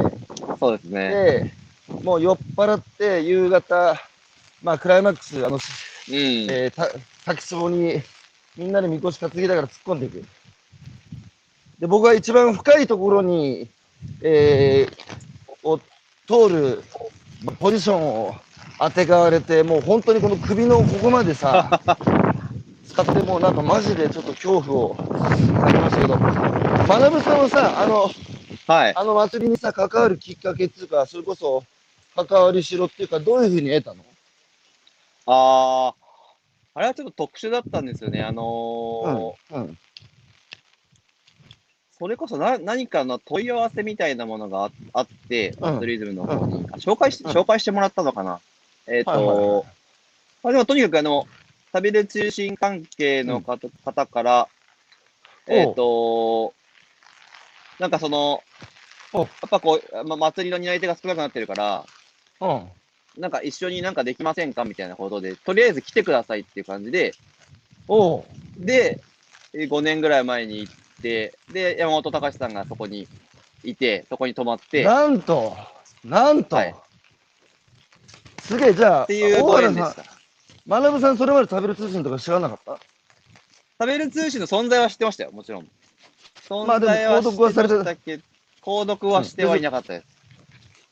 [0.59, 1.53] そうですね。
[1.88, 3.95] でもう酔っ払って夕方
[4.62, 5.59] まあクライマックスあの、うん。
[6.12, 6.89] えー、た
[7.25, 8.01] 滝壺に
[8.57, 10.23] みんなでみこし担ぎながら突っ込んでいく
[11.79, 13.69] で僕は一番深いところに、
[14.21, 15.19] えー
[15.63, 15.77] を
[16.27, 16.83] 通る
[17.59, 18.35] ポジションを
[18.79, 21.81] 当てがわれてもう本当にこの首のここまでさ
[22.89, 28.10] 使ってもうなんかマジでちょっと恐怖を感じましたけど学さんはさあの
[28.67, 28.95] はい。
[28.95, 31.63] あの祭りにさ関わるきっかけっていうかそれこそ
[32.15, 34.04] 関わりしろっていうかどういうふうに得たの？
[35.25, 35.95] あー、
[36.75, 38.21] あれはちょっと特殊だったんですよね。
[38.21, 39.78] あのーうんうん。
[41.97, 45.80] それこそな何かの問い合わせみたいなものがああって、うん。
[45.80, 47.32] ツーリズムの方に、あ紹介し、うん。
[47.32, 48.39] 紹介してもらったのかな？
[48.88, 49.63] えっ、と、はいはいはい。
[50.43, 51.28] まあ、でもとにかくあの、
[51.71, 54.47] 旅で通信関係の方,、方から、
[55.47, 56.53] えっ、と、
[57.79, 58.43] なんかその、
[59.13, 61.86] おやっぱこう、ま、祭りの担い手が少なくなってるから、
[62.41, 62.67] うん。
[63.17, 67.13] なんか一緒になんかできませんかみたいなことで、とりあえず来てくださいっていう感じで、
[68.58, 69.01] で、
[69.53, 73.08] え5年ぐらい前に行って、で、山本隆さんがそこに
[73.63, 75.55] いて、そこに泊まって、なんと、
[76.03, 76.75] なんと、はい。
[78.41, 80.18] すげえ、じゃあ、っていう大ご縁でし原
[80.69, 80.91] さん、た。
[80.91, 82.79] 学さん、それまで食べる通信とか知らなかった？
[83.82, 85.67] 食べる通信の存在は知ってましたよ、もちろん。
[86.47, 88.23] 存在は知って購読はされてましたけど、
[88.62, 90.05] 購読はしてはいなかったです。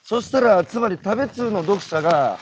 [0.04, 2.40] そしたら、つまり食べ通の読者が、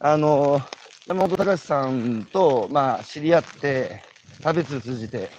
[0.00, 0.60] あの、
[1.06, 4.02] 山本隆さんと、まあ、知り合って、
[4.42, 5.30] 食べ通通じて、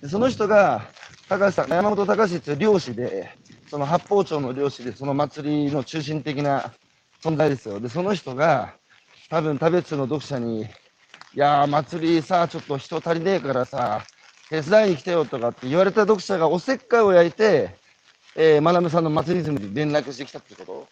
[0.00, 0.82] でその人が、
[1.28, 3.36] 高橋さん、山本隆っていう漁師で、
[3.68, 6.72] その八方町の漁師で、その祭りの中心的な
[7.22, 7.80] 存在ですよ。
[7.80, 8.74] で、その人が、
[9.34, 10.66] 多分食べ通の読者に、い
[11.34, 14.02] やー、祭りさ、ちょっと人足りねえからさ、
[14.48, 17.74] 手伝いに来てよとかって言われた読者がおせっかいを焼いて、
[18.36, 20.88] えー、まなぶさんの祭りに連絡してきたってこと？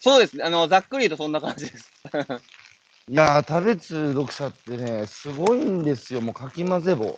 [0.00, 1.88] そうですね、あの、ざっくり言うとそんな感じです。
[3.08, 7.16] いやー、食べつ読者ってね、すごいんですよ、もうかき混ぜ棒。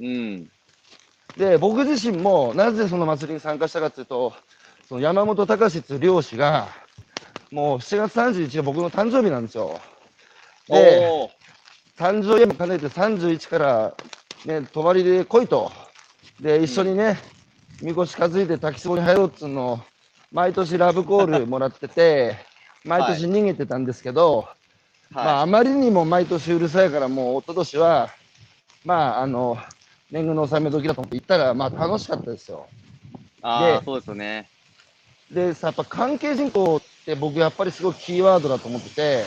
[0.00, 0.50] うん。
[1.36, 4.34] で、僕自身もなぜその祭りに参加したかっていうと、
[4.88, 6.81] その山本隆っていう漁師が、
[7.52, 9.78] もう7月31日が僕の誕生日なんですよ。
[10.68, 11.12] で、
[11.98, 13.94] 誕生日も兼ねて31から、
[14.46, 15.70] ね、泊まりで来いと。
[16.40, 17.18] で、一緒にね、
[17.82, 19.80] みこし担いで滝壺に入ろうっつうのを、
[20.32, 22.36] 毎年ラブコール もらってて、
[22.86, 24.48] 毎年逃げてたんですけど、
[25.10, 28.08] まあ、はあまりにも毎年うるさいから、もう、一昨年は、
[28.82, 29.58] まあ、あの、
[30.10, 32.66] 年貢の納め時だと思って行ったら、まあ、楽しかったですよ。
[33.42, 33.42] い。
[33.42, 34.48] ああ、でそうですよね。
[35.30, 39.24] で、さ、やっぱ関係人口って僕、やっぱりすごくキーワードだと思ってて、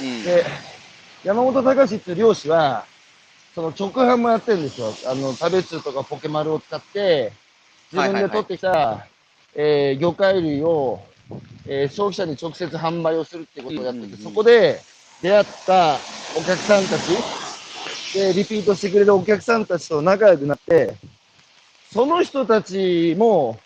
[0.00, 0.22] うん。
[0.24, 0.44] で、
[1.24, 2.84] 山本隆っていう漁師は、
[3.54, 4.94] その直販もやってるんですよ。
[5.06, 7.32] あの、食べ通とかポケマルを使って、
[7.92, 9.06] 自分で取ってきた、
[9.54, 11.00] えー魚介類を、
[11.66, 14.80] えー消費者に直接販売をするってことをやってて、うんうんうんそこで
[15.20, 16.00] 出会った
[16.36, 17.18] お客さんたち、
[18.14, 20.94] で、リピートしてくれるお客さんたちと仲良くなって、
[21.92, 23.58] その人たちも、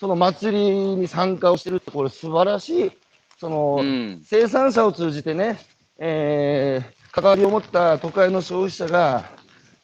[0.00, 2.92] その祭りに参加をしてるって、これ素晴らしい、
[3.38, 4.20] その、うん。
[4.24, 5.58] 生産者を通じてね、
[5.98, 9.24] えー関わりを持った都会の消費者が、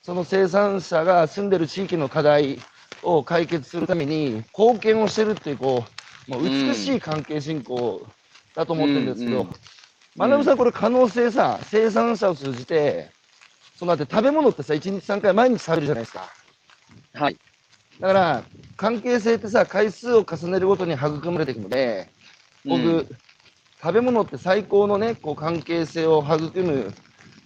[0.03, 2.61] その生産者が住んでる地域の課題
[3.03, 5.85] を解決するために貢献をしてるっていう、こ
[6.29, 8.07] う、もう美しい関係進行
[8.55, 9.55] だと思ってるんですけどうんうん、
[10.17, 13.11] まなぶさん、これ可能性さ、生産者を通じて、
[13.77, 16.29] そのだって食べ物ってさ、1日3回毎日食べるじゃないですか。
[17.15, 17.37] はい。
[18.01, 18.45] だから、
[18.77, 22.09] 関係性ってさ、回数を重ねるごとに育まれていくので、
[22.65, 23.09] 僕、うん。
[23.81, 26.93] 食べ物って最高のね、こう関係性を育む、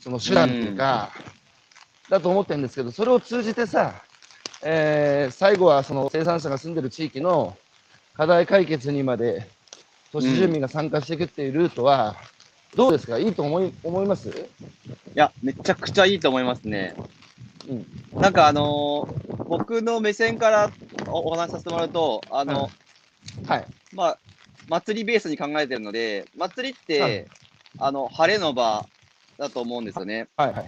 [0.00, 1.10] その手段っていうか、
[2.08, 4.02] だと思ってるんですけど、それを通じてさ、
[4.62, 7.56] えー最後はその生産者が住んでる地域の
[8.14, 9.48] 課題解決にまで、
[10.12, 12.16] 都市住民が参加していくっていうルートは、
[12.76, 13.18] どうですか？
[13.18, 14.28] いいと思い思います？
[14.28, 14.32] い
[15.14, 16.94] や、めちゃくちゃいいと思いますね。
[17.68, 17.86] うん
[18.20, 20.70] なんかあのー僕の目線から
[21.06, 22.70] おお話しさせてもらうと、あの、
[23.46, 23.64] はい。
[23.94, 24.18] まあ、
[24.68, 27.26] 祭りベースに考えてるので、祭りって、はい
[27.78, 28.84] あの、晴れの場
[29.38, 30.28] だと思うんですよね。
[30.36, 30.66] はいはい。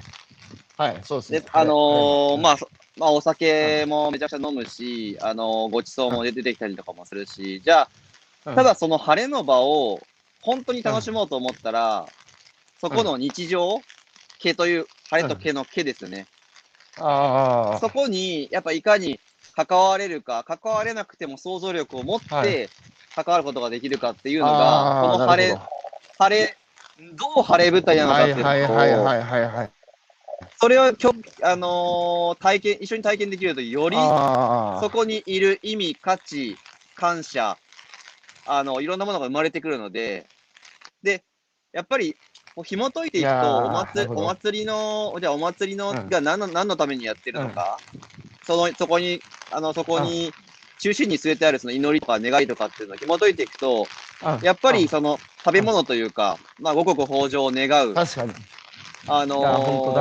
[0.78, 7.88] はい、そうですねで。、あのーまあ、あ、そまあ、お酒もめちゃくちゃ飲むし、あのーごちそうも出てきたりとかもするし、じゃあ、
[8.46, 10.00] うんただその晴れの場を
[10.42, 12.06] 本当に楽しもうと思ったら、
[12.80, 13.80] そこの日常、
[14.38, 16.26] 毛という、晴れと毛の毛ですよね。
[16.98, 19.20] あそこに、やっぱいかに
[19.54, 22.68] 関われるか、関われなくても想像力を持っはて
[23.14, 25.68] 関わることができるかっていうのあが、ーこの晴れなるほ、
[26.18, 26.56] 晴れ、
[27.14, 29.70] どう晴れ舞台なのかっていうのはいと、はいはいはいはいはい。
[30.58, 34.80] それをきょ、あのー体験、一緒に体験できると、よりあー。
[34.80, 36.56] そこにいる意味、価値、
[36.94, 37.58] 感謝、
[38.52, 40.26] あの、いろんなものが生まれてくるので、
[41.02, 41.22] で、
[41.72, 42.16] やっぱり、
[42.54, 46.08] こう紐解いていくと、おな祭お祭りの、じゃあお祭りの、うん。
[46.08, 47.78] が何の、何のためにやってるのか、
[48.44, 49.20] その、そこに、
[49.52, 50.32] あの、そこに、
[50.80, 53.86] 中心に据えてあるその祈りとか願いとかっていうのを紐解いていくと、
[54.22, 58.32] あやっぱりあその食べ物というか、まあ五穀豊穣を願う、確かに。
[59.06, 59.40] あの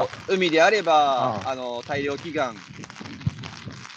[0.07, 2.55] ー海であれば、ああの大量祈願、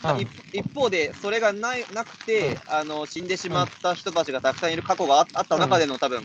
[0.02, 6.18] あ一一方で、それがないなくて、あの死んでしまった人たちがたくさんいる過去がああった中での、多分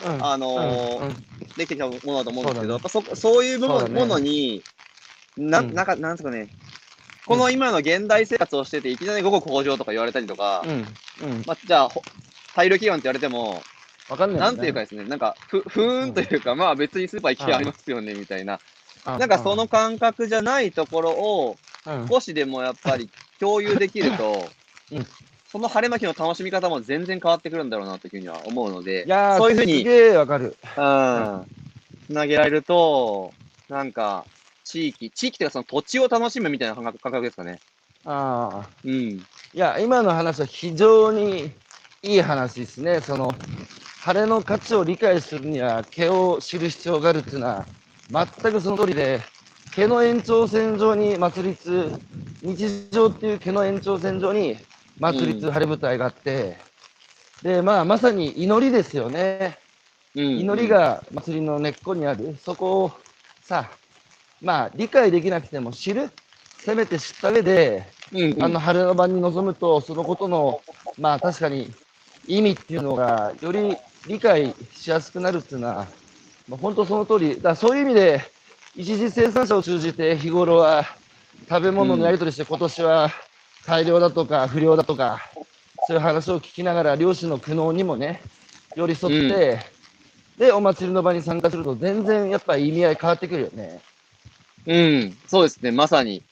[0.00, 0.24] うん。
[0.24, 1.08] あのーうん。
[1.08, 1.16] うん。
[1.56, 2.68] できてきたものだと思うんですけど、そね。
[2.72, 4.00] やっぱそそういうもの,、そうだね。
[4.00, 4.62] ものに、
[5.36, 5.74] なうん。
[5.74, 6.48] なんか、なんですかね、
[7.26, 10.70] この今の現代生活をしてて、いきなり五穀豊穣とか言われたりとか、うん。
[11.20, 11.42] うん。
[11.46, 12.02] まあ、じゃあ、ほ
[12.56, 13.62] 大量祈願って言われても、
[14.08, 18.60] わかんない、なんていうか、ですね、なんか、ふ、ふーんというか、まあ別にスーパー行きゃありますよね、みたいな。
[19.04, 21.71] ななんかその、感覚じゃないところを、うん
[22.08, 23.08] 少しでもやっぱり
[23.40, 24.46] 共有できると
[24.92, 25.06] うん、
[25.50, 30.56] その晴れの日の楽しみ方も全然変わってくるんだろうなというふうには思うのでい、やーそういうふうにすわかる。
[30.76, 31.46] うん、
[32.06, 33.32] つなげられると、
[33.68, 34.26] なんか、
[34.64, 37.58] 地域、地域というかその土地を楽しむみたいな感覚感覚ですかね。
[38.04, 38.68] ああ。
[38.84, 38.92] うん。
[38.92, 41.50] いや、今の話は非常に
[42.02, 43.00] いい話ですね。
[43.00, 43.32] その、
[44.00, 47.66] 晴れの価値を理解するには、毛を知る必要があるっていうのは、
[48.10, 49.20] 全くその通りで、
[49.74, 51.92] 毛の延長線上に祭りつ、
[52.42, 54.56] 日常っていう毛の延長線上に
[54.98, 56.58] 祭りつ晴れ舞台があって、
[57.42, 59.58] で、まあ、まさに祈りですよね。
[60.14, 62.36] うん、祈り、が祭りの根っこにある。
[62.44, 62.92] そこを
[63.42, 63.70] さ、
[64.42, 66.10] まあ、理解できなくても知る。
[66.58, 70.60] せめて知った上で、うんうん、あの晴れの場に臨むと、そのことの、
[70.96, 71.72] まあ確かに
[72.28, 75.88] 意味っていうのが、より理解しやすくなるっていうのは、
[76.46, 78.20] まあ、本当その通り、だそういう意味で、
[78.74, 80.86] 一次生産者を通じて日頃は
[81.48, 83.10] 食べ物のやり取りして、今年は
[83.66, 85.20] 大量だとか不良だとか、
[85.86, 88.22] そういう話を聞きながら、漁師の苦悩にもね、
[88.74, 89.58] 寄り添って、
[90.38, 93.80] で、お祭りの場に参加すると、全然やっぱ意味合い変わってくるよね。
[94.66, 96.22] うん、そうですね、まさに。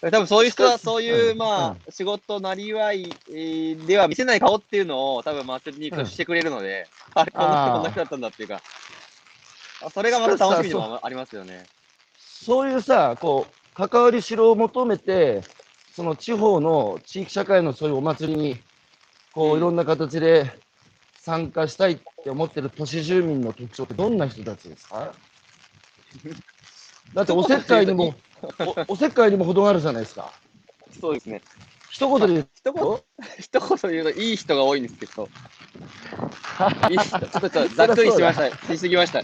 [0.00, 1.38] 多分そういう人は、そういう、うん。
[1.38, 8.60] まあ、仕事なりわいえーでは見せない顔っていうのを、多分祭りにしてくれるので、あれ、この人あーこんな人だったんだっていうか、あ
[9.90, 11.66] それがまた楽しみでもありますよね。
[12.18, 15.42] そういうさ、こう、関わりしろを求めて、
[15.94, 18.58] その地方の地域社会のそういうお祭りに、
[19.32, 20.50] こう、いろんな形で
[21.20, 25.12] 参加したいって思ってる都市住民の特徴ってどんな人たちですか？
[27.14, 28.14] だっておせっかいにも、
[28.86, 30.32] おおせっかいにも程があるじゃないですか。
[31.00, 31.40] そうですね。
[31.90, 33.04] 一言で言う一言、と、
[33.38, 35.28] 一言言うといい人が多いんですけど、
[36.90, 38.74] いい人、ちょっとちょっとざっくりしました。
[38.74, 39.22] しすぎました。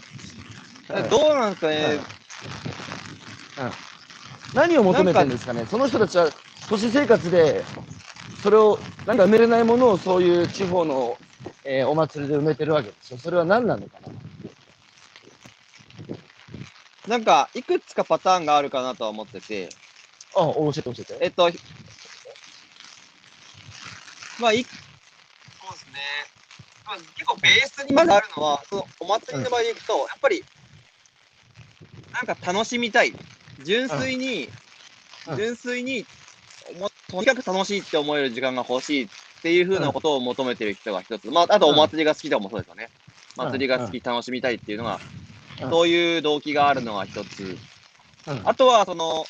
[1.09, 1.98] どうなんですかね？
[4.55, 5.66] 何を求めてるんですかね？
[5.66, 6.29] その人たちは
[6.68, 7.64] 都市生活で、
[8.42, 11.16] それを、なんか埋めれないものをそういう地方の、
[11.64, 13.18] えーお祭りで埋めてるわけですよ。
[13.18, 13.98] それは何なのか
[17.07, 17.16] な？
[17.16, 19.68] なんか、いくつかパターンがあるかなとは思ってて、
[20.37, 21.18] あ、教えて教えて。
[21.20, 21.50] えっと、
[24.38, 24.70] まあ、いそ
[25.68, 25.92] うですね。
[26.87, 30.44] まあ、結構ベースにまずあるのは、そのお祭りの場合でいくと、やっぱり、
[32.12, 33.14] なんか楽しみたい。
[33.64, 34.60] 純粋に、うん
[35.36, 36.06] 純粋に
[36.80, 39.08] おとにかく楽しいって思える時間が欲しいっ
[39.42, 41.30] ていうふうなことを求めてる人が一つ。
[41.30, 42.88] まあ、あとお祭りが好きとかもそうですよね。
[42.94, 43.00] うん
[43.36, 44.98] 祭りが好き、楽しみたいっていうのが、
[45.62, 47.58] うんそういう動機があるのが一つ。
[48.26, 49.24] うんあとは、その、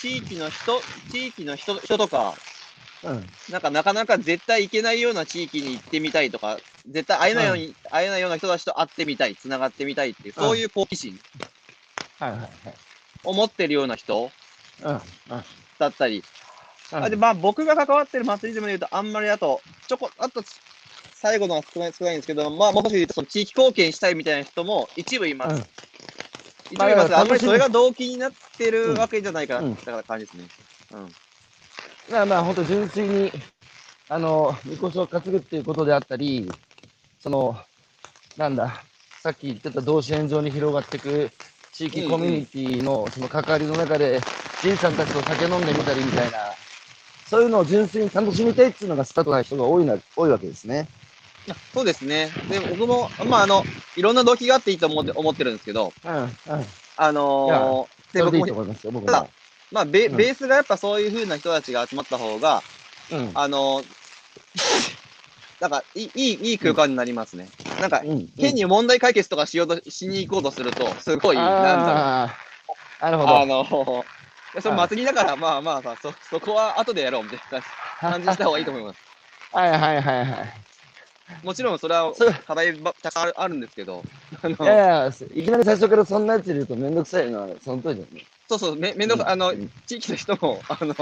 [0.00, 2.34] 地域の人、地域の人人とか、
[3.02, 3.26] うん。
[3.50, 11.18] なんかなかなか絶対行けないような地域に行ってみたいとか、絶対会えないように、会えないような人たちと会ってみたい、つながってみたいっていう、そういう好奇心
[12.18, 12.50] はいはいはい。
[13.24, 14.30] を持ってるような人？
[14.82, 14.94] うん。
[14.94, 15.00] うん。
[15.78, 16.22] だったり、
[16.92, 20.42] あでまあ、僕が関わってる祭りでも言うと、あんまりあと、ちょこ、あと、
[21.12, 25.58] 最後のは少ない少ないんですけど、まあ、もし言うと、その地域貢献したいみたいな人も一部います。
[25.58, 25.64] うん
[26.70, 27.10] 一部います。
[27.10, 30.48] まああんまりそれが動機になってるわけじゃないかな、うんだから感じですね。
[30.90, 31.12] うん。
[32.10, 33.32] まあまあ、本当純粋に、
[34.08, 36.54] あの、みこしを担ぐっていうことであったり、
[37.18, 37.56] その、
[38.36, 38.82] なんだ、
[39.18, 41.30] さっき言ってた同支援上に広がっていく
[41.74, 44.20] 地域コミュニティのその関わりの中で、
[44.62, 46.38] じいさんたちと酒飲んでみたりみたいな、
[47.26, 50.86] そういうのを純粋に楽しみたいっていうのがスタートな人が多いな、多いわけですね。
[51.50, 52.30] あそうですね。
[52.48, 53.64] で、僕も、まあ、あの、
[53.96, 56.30] いろんな動機があっていいと思って思ってるんですけど、うん、うん。
[56.96, 59.30] あのーで、僕も、と思いますよ、僕ただも。
[59.72, 62.62] まあベ、うんベースがやっぱそういう風な人たちが集まった方が、
[63.10, 63.30] うん。
[63.34, 63.84] あのー
[65.64, 67.48] なんかいい、いい、空間になりますね。
[67.80, 68.28] なんか、うん。
[68.36, 72.28] 変に問題解決とかしようとしに行こうとすると、すごい、なんだ
[73.00, 73.40] ろなるほど。
[73.40, 74.04] あのー、
[74.60, 77.62] それ祭りだから、まあまあさ、そ、そこは後でやろうみたいな
[77.98, 79.00] 感じにした方がいいと思います。
[79.52, 81.46] はいはいはいはい。
[81.46, 82.12] もちろんそれは
[82.46, 84.04] 課題ばたくあるんですけど、
[84.42, 88.26] いやいや、いきなり最初からそんなやついるとめんどくさいのはその通りだよね。
[88.48, 90.94] そうそう、めめんどくあのうん、地域の人も、 あの、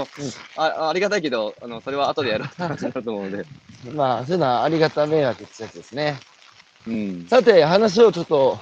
[0.55, 3.45] あありがたいけど、あの、それは後でやろうって話になると思うので。
[3.93, 6.19] まあ、そういうのはありがた迷惑ってやつですね。
[6.87, 7.27] うん。
[7.29, 8.59] さて、話をちょっと、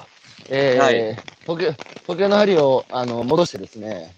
[0.49, 1.75] えーはい時計
[2.07, 4.13] 時計の針をあの戻してですね、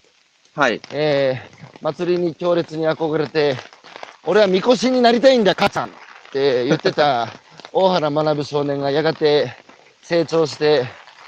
[0.54, 0.80] はい。
[0.92, 3.56] えー祭りに強烈に憧れて、
[4.24, 5.90] 俺はみこしになりたいんだ、母ちゃんっ
[6.32, 7.28] て言ってた
[7.72, 9.54] 大原学少年がやがて
[10.02, 10.86] 成長して、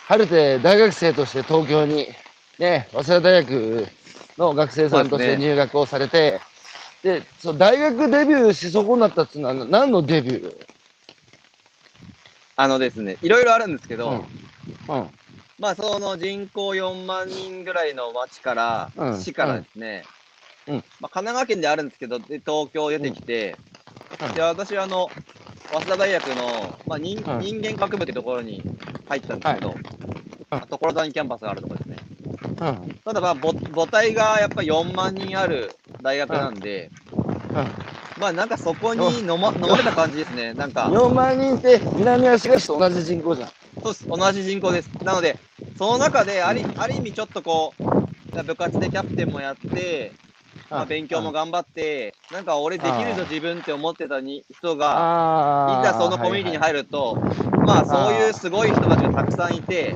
[0.08, 2.08] 晴れて大学生として東京に、
[2.58, 3.86] ね、早稲田大学
[4.38, 6.40] の学生さんとして入学をされて、
[7.02, 10.52] でそう大学デビューし損なったっていうのは何のデビュー？
[12.56, 14.16] あのですね、いろいろあるんですけど、うん。
[14.16, 15.10] うん。
[15.58, 19.20] まあ、その人口4万人ぐらいの町から、うん。
[19.20, 20.04] 市からですね、
[20.66, 20.74] うん。
[20.76, 23.58] まあ、神奈川県であるんですけど、で東京出てきて、
[24.26, 24.34] うん。
[24.34, 25.10] で私はあの、
[25.70, 27.40] 早稲田大学の、まあ人うん。
[27.40, 28.62] 人間学部ってところに
[29.10, 29.74] 入ったんですけど、
[30.50, 31.95] まあ所沢にキャンパスがあるところですね。
[32.60, 36.90] うんただまあ母、母体がやっぱり4万人ある大学なんで、
[38.18, 40.54] まあなんかそこに飲ま飲まれた感じですね。
[40.54, 43.48] なんか、4万人って南足柄市と同じ人口じゃん。
[43.82, 44.08] そうです。
[44.08, 44.88] 同じ人口です。
[45.04, 45.38] なので、
[45.78, 50.12] その中であり、ある意味ちょっとこう、部活でキャプテンもやって、
[50.70, 57.16] まあ、勉強も頑張って、なんか俺できるぞ自分って思ってたに人が、あいざそのコミュニティに入ると、
[57.64, 59.94] まあそういうすごい人たちがたくさんいて、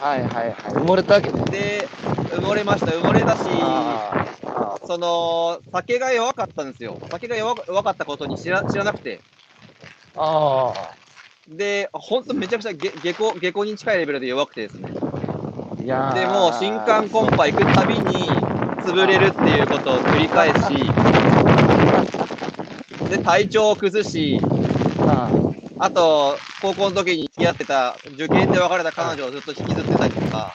[0.00, 0.54] はいはいはい。
[0.54, 1.44] 埋もれたわけね。
[1.50, 1.88] で、
[2.30, 2.92] 埋もれました。
[2.92, 3.40] 埋もれたし、
[4.86, 6.98] その、酒が弱かったんですよ。
[7.10, 9.20] 酒が弱弱かったことに知ら知らなくて。
[10.14, 10.72] ーあ
[11.48, 14.88] で、ほんとめちゃくちゃ下下校、下校に近いレベルで弱くてですね。
[14.88, 15.84] ー。
[15.84, 18.45] いやーでもう新刊コンパ行くたびに
[18.86, 20.56] 潰れるっていうことを繰り返し、
[23.10, 24.40] で、体調を崩し、
[25.78, 30.54] あと、高校の時に付き合ってた、受験で別れた彼女をずっと引きずってたりとか、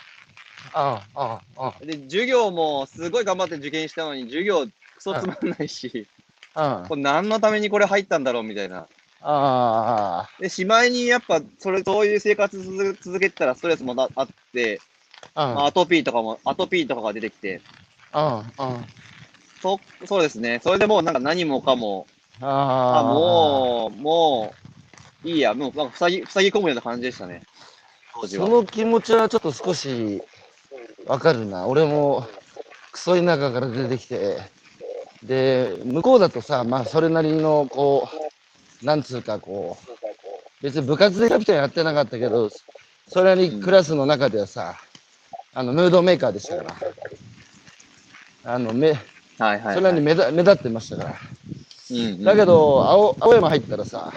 [1.86, 6.08] で、授業もすごい頑張って受験したのに、授業クソつまんないし、
[6.88, 8.88] これ何のためにこれ入ったんだろうみたいな。
[9.24, 12.58] あで、しまいにやっぱ、それ、そういう生活
[13.02, 14.80] 続けてたらストレスもあって、
[15.36, 17.62] まあアトピーとかも、アトピーとかが出てきて、
[18.12, 18.80] ああ
[19.62, 20.60] そそうですね。
[20.63, 22.08] それでもうなんか何もかも、
[22.41, 24.54] ああ、もう、も
[25.24, 27.43] う、いいや、もう、なんか塞ぎ、塞ぎ込むような感じでしたね。
[28.13, 28.47] 当時は。
[28.47, 30.21] その気持ちはちょっと少し
[31.06, 31.67] わかるな。
[31.67, 32.28] 俺も
[32.91, 34.38] クソ田舎から出てきて、
[35.24, 38.10] で、向こうだとさ、まあそれなりのこ
[38.82, 39.92] う、なんつうかこう、
[40.63, 42.50] 別に部活でキャプテンやってなかったけど、
[43.08, 44.75] それなりにクラスの中ではさ、
[45.54, 46.75] あの、ムードメーカーでしたから。
[48.44, 49.00] あの、め、はい
[49.39, 49.75] はい、はい。
[49.75, 51.15] それなりに目立目立ってましたから。
[51.92, 54.13] うんうんだけ、ど、青青山入ったらさ、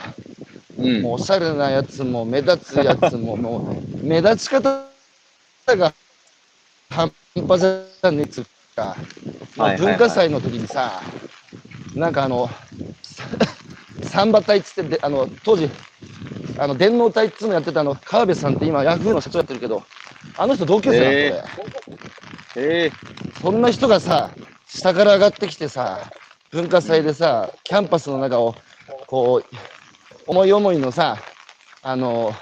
[0.79, 4.87] うん、もうおしゃれなやつも目立つやつも、 もう目立ち方
[5.69, 5.93] が
[6.91, 7.13] 半
[7.49, 8.47] 端じゃねえっつう
[8.77, 8.97] か、
[9.57, 9.87] まあはいはい。
[9.87, 11.03] はい文化祭の時にさ、
[11.95, 12.49] なんかあの、
[14.03, 15.69] サンバ隊っつってで、あの、当時、
[16.59, 19.83] あの、電脳隊っつうのやってたあの、川辺さんって今、ヤフーの社長やってるけど、
[20.37, 21.45] あの人同級生えなんだよ、
[22.57, 22.91] え
[23.45, 24.31] そんな人がさ、
[24.67, 26.11] 下から上がってきてさ、
[26.51, 28.55] 文化祭でさ、キャンパスの中を、
[29.07, 29.57] こう、
[30.27, 31.19] 思い思いのさ、
[31.83, 32.33] あの、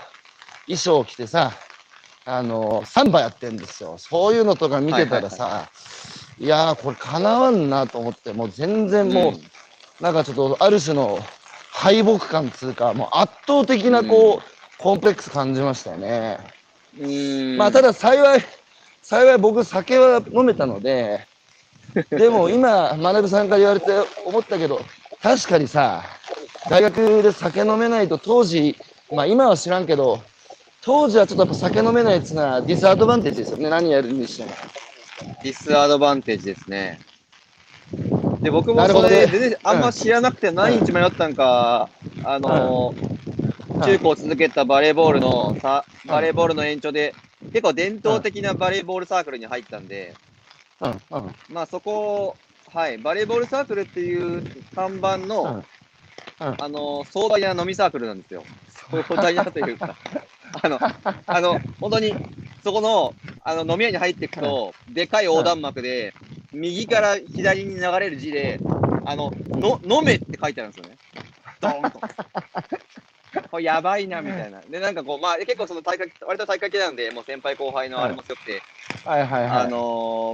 [0.66, 1.54] 衣装を着てさ、
[2.24, 3.96] あの、サンバやってんですよ。
[3.98, 5.68] そういうのとか見てたらさ、
[6.38, 9.42] いやー、これかなわんなと思って、もう全然もう、うん
[10.00, 11.18] なんかちょっとある種の
[11.70, 16.38] 敗北感つうか、もう圧倒的なこう、コンプレックス感じましたよね。
[16.96, 18.40] うーんまあただ幸い、
[19.12, 21.26] 幸い僕酒は飲めたので、
[22.08, 23.86] でも今、学さんから言われて
[24.24, 24.80] 思ったけど、
[25.22, 26.02] 確かにさ、
[26.70, 28.74] 大学で酒飲めないと当時、
[29.12, 30.22] まあ今は知らんけど、
[30.80, 34.52] 当時はちょっとやっぱ酒飲めないっていうのはディスアドバンテージですよね、何やるにしても。
[35.44, 36.98] ディスアドバンテージですね。
[38.40, 41.90] で、僕もそれ、全然あんま知らなくて何日迷ったんか、
[42.24, 43.31] あのー、
[43.84, 47.14] 中高続けたバレーボールのさ、バレーボールの延長で、
[47.52, 50.14] 結構伝統的なバレーボールサークルに入ったんで、
[51.48, 52.36] まあそこ、
[52.72, 54.42] はい、バレーボールサークルっていう
[54.74, 55.64] 看板の、
[56.38, 58.44] あの、壮大な飲みサークルなんですよ。
[59.08, 59.96] 壮大なというか、
[60.62, 60.78] あの、
[61.26, 62.14] あの、本当に、
[62.62, 66.14] そこの、あの、飲み屋に入っていくと、でかい横断幕で、
[66.52, 68.60] 右から左に流れる字で、
[69.04, 70.96] あの、の、飲めって書いてあるんですよね。
[71.60, 72.00] ドーンと。
[73.50, 74.60] これやばいな、みたいな。
[74.60, 78.62] で、なんかこう、まあ、結構その大会、割と大会系なんで、もう先輩後輩のあれも強くて、
[79.04, 79.50] はいはいはい。
[79.64, 79.76] あの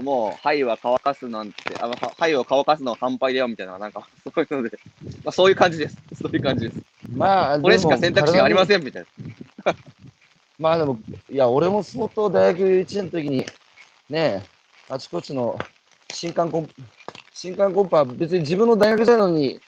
[0.00, 4.78] ー、もう、灰は乾かすなんて、あの、は灰を乾かすのは反敗だよ、みたいな、なんか、 そういうので、
[5.24, 5.96] まあ、そういう感じです。
[6.20, 6.80] そういう感じです。
[7.14, 8.66] まあ、これしか選択肢がありまん。
[8.66, 9.74] せん、みたいな。
[10.58, 10.98] まあでも、
[11.30, 13.46] いや、俺も相当大学1年の時に、
[14.10, 14.42] ねえ、
[14.88, 15.56] あちこちの
[16.10, 16.68] 新刊コン、
[17.32, 19.60] 新刊コンパ、別に自分の大学時代なのに、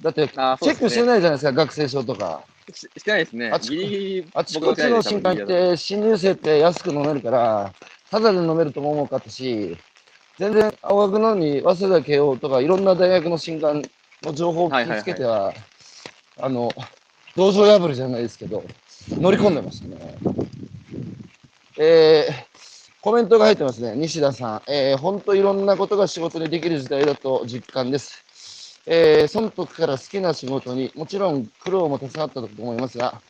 [0.00, 2.44] だって、チェックしてないじゃないですか、学生証とか。
[2.74, 3.60] ししてないですねあ。
[3.60, 7.72] ちこギリギリ、あちこちの新刊って、新入生って安く飲めるから、
[8.10, 9.76] ただで飲めるとも思うかったし、
[10.38, 13.82] 全然青学なのに、早稲田慶応とか、いろんな大学の新刊
[14.22, 15.52] の情報を聞きつけては、
[16.40, 16.70] あの、
[17.36, 18.64] 道場破りじゃないですけど、
[19.10, 20.18] 乗り込んでましたね。
[21.78, 22.32] えー、
[23.00, 23.94] コメントが入ってますね。
[23.96, 24.62] 西田さん。
[24.70, 28.24] えー、本当いろんなことが仕事にできる時代だと実感です。
[28.86, 33.20] えー、その時から好きな仕事にもちろん苦労も携わったと思いますが、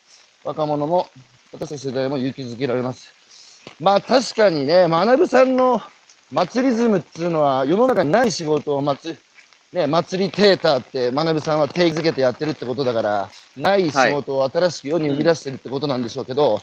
[0.44, 1.08] 若者も
[1.52, 3.12] 私たち世代も勇気づけられます。
[3.78, 5.80] まあ確かにね、学さんの
[6.30, 9.16] 祭りズムっていうのは世の中にない仕事を祭
[9.72, 16.60] ね、祭りテーターって学さんは定義づけてやってるってことだから、ない仕事を新しく世に生み出してるってことなんでしょうけど、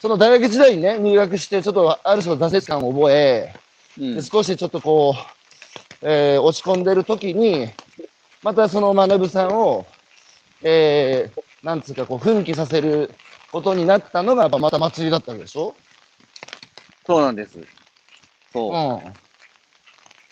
[0.00, 3.54] その大学時代にね、入学してちょっとある種の挫折感を覚え、
[3.98, 5.14] うんで少しちょっとこ
[6.02, 7.68] う、えー落ち込んでる時に、
[8.42, 9.86] またその学さんを、
[10.62, 13.10] えーなんつうかこう奮起させる
[13.50, 15.74] ことになったのがやっぱまた祭りだったわけでしょ？
[17.04, 17.58] そうなんです。
[18.52, 18.74] そう。
[18.74, 19.12] うん。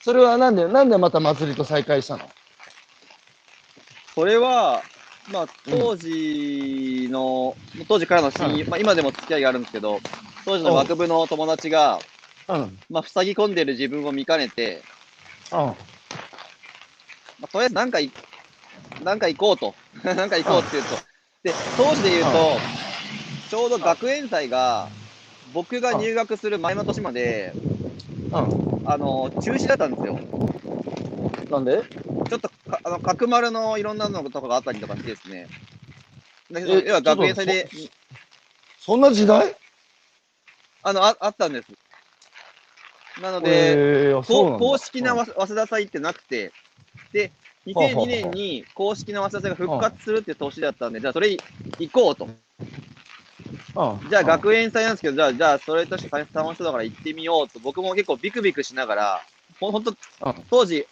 [0.00, 2.22] それはなんで、なんでまた祭りと再会したの？
[4.14, 4.84] それは、
[5.32, 7.56] まあ、当時の、
[7.88, 9.98] 当時からの親友、まあ、今でも付き合いがあるんですけど、
[10.44, 11.98] 当時の学部の友達が、
[12.48, 12.78] うん。
[12.88, 14.84] まあ、塞ぎ込んでる自分を見かねて、
[15.50, 15.58] うん。
[15.58, 15.74] まあ、
[17.46, 18.10] とりあえずなんかい、
[19.02, 19.74] なんか行こうと。
[20.04, 20.96] なんか行こうって言うと。
[21.42, 22.56] で、当時で言うと、
[23.50, 24.88] ちょうど学園祭が、
[25.52, 28.82] 僕が入学する前の年まで、うん。
[28.84, 30.18] あの、中止だったんですよ。
[31.50, 31.82] なんで？
[32.28, 35.46] ちょっとか、あの、角丸のいろんなのとかがあったりとかしてですね。
[36.50, 37.68] 要は学園祭で、
[38.80, 39.56] そんな時代？
[40.82, 41.68] あの、ああったんです。
[43.20, 46.52] なので、えー、公式なわ早稲田祭ってなくて、
[47.12, 47.32] で、
[47.66, 52.24] 2002年に公式な早稲田祭が復活するって年だったんで、じゃあそれ行こうと。
[52.24, 54.08] うん。
[54.08, 59.22] じゃあ学園祭なんですけど、じゃあ、じゃあそれとして楽しそうだから行ってみようと、僕も結構ビクビクしながら、
[59.60, 60.86] ほんほんとうん、当時、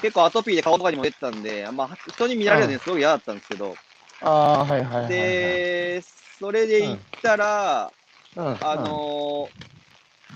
[0.00, 3.74] 結構アトピーで顔とかにも出てたんで、まあ、人に見られるのにすごい嫌だったんですけど、
[4.22, 5.08] ああ、はいはい。
[5.08, 6.02] で、
[6.38, 7.92] それで行ったら、
[8.36, 9.66] うん、あのー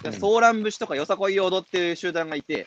[0.04, 0.12] うん。
[0.14, 2.66] ソーラン節とかよさこいを踊ってる集団がいて、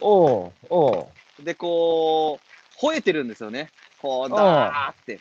[0.00, 1.06] おうおう
[1.40, 3.70] で、こう、吠えてるんですよね。
[4.00, 5.20] こう、ダーって。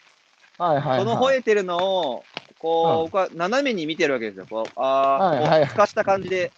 [0.58, 1.00] はいはい、はい。
[1.00, 2.26] その吠えてるのを、
[2.60, 4.46] こう、うん僕は斜めに見てるわけですよ。
[4.50, 6.52] こう、あー、はいはいこう、透かした感じで、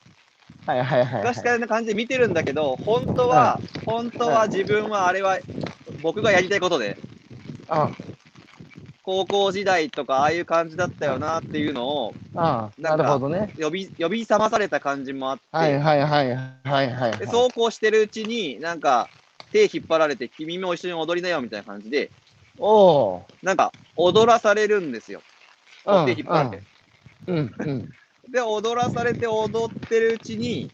[0.66, 1.34] はいはいはい、はい。
[1.34, 5.40] 透かした感じで見てるんだけど、本当は、本当は自分はあれは、
[6.02, 6.98] 僕がやりたいことで、
[7.68, 7.90] あ
[9.06, 13.54] 高校時代とかああいう感じだったよなっていうのを、あ、なかなんるほどね。
[13.60, 17.18] 呼び、呼び覚まされた感じもあって、はいはいはいはいはい。
[17.18, 19.08] でそうこうしてるうちに、なんか、
[19.56, 22.12] 手引っ張られて、君も一緒に踊りなよみたいな感じで、
[22.60, 23.22] おう。
[23.42, 25.22] なんか、踊らされるんですよ。
[25.86, 26.64] うん手引っ張られて。
[27.28, 27.90] うんうん
[28.30, 30.70] で、踊らされて踊ってるうちに、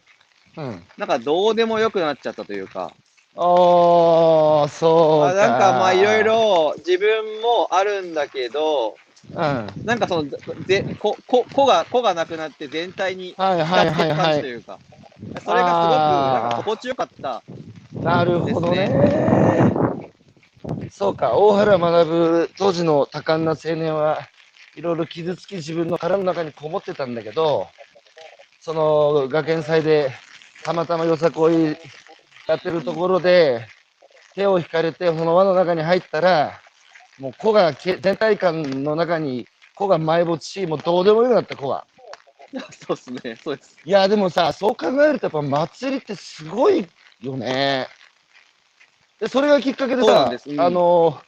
[0.56, 0.82] うん。
[0.98, 2.92] なんかどうでもよくなっちゃったというか、
[3.36, 5.30] おー、そうか。
[5.30, 6.24] あなんかまあいろい。
[6.24, 8.96] ろ自分もあるんだけど、
[9.30, 9.38] うん。
[9.38, 10.30] はいなんかその、
[10.66, 14.34] ぜこ、こ、こが、こがなくなって全体にはい使はいってる感はい。
[14.34, 14.78] じというか、
[15.44, 17.42] それがすごく、なんか心地よかった。
[18.02, 18.90] なるほどね。
[20.90, 24.28] そうか、大原学当時の多感な青年は
[24.76, 27.68] いろいろ傷つき自分の腹の中にこもってたんだけど、
[28.60, 30.10] その学園祭で
[30.64, 31.76] たまたまよさこい
[32.48, 33.66] やってるところで
[34.34, 36.60] 手を引かれてその輪の中に入ったら、
[37.18, 41.86] もう子がけ全体感の中に子が埋没し、もうどうでもよくなった子は。
[42.86, 43.78] そうですね、そうです。
[43.84, 46.86] いや、でもさ、そう考えると、やっぱ祭りってすごい
[47.22, 47.86] よね。
[49.20, 50.50] で、それがきっかけでさそうなんで、す。
[50.50, 50.60] うん。
[50.60, 51.20] あの、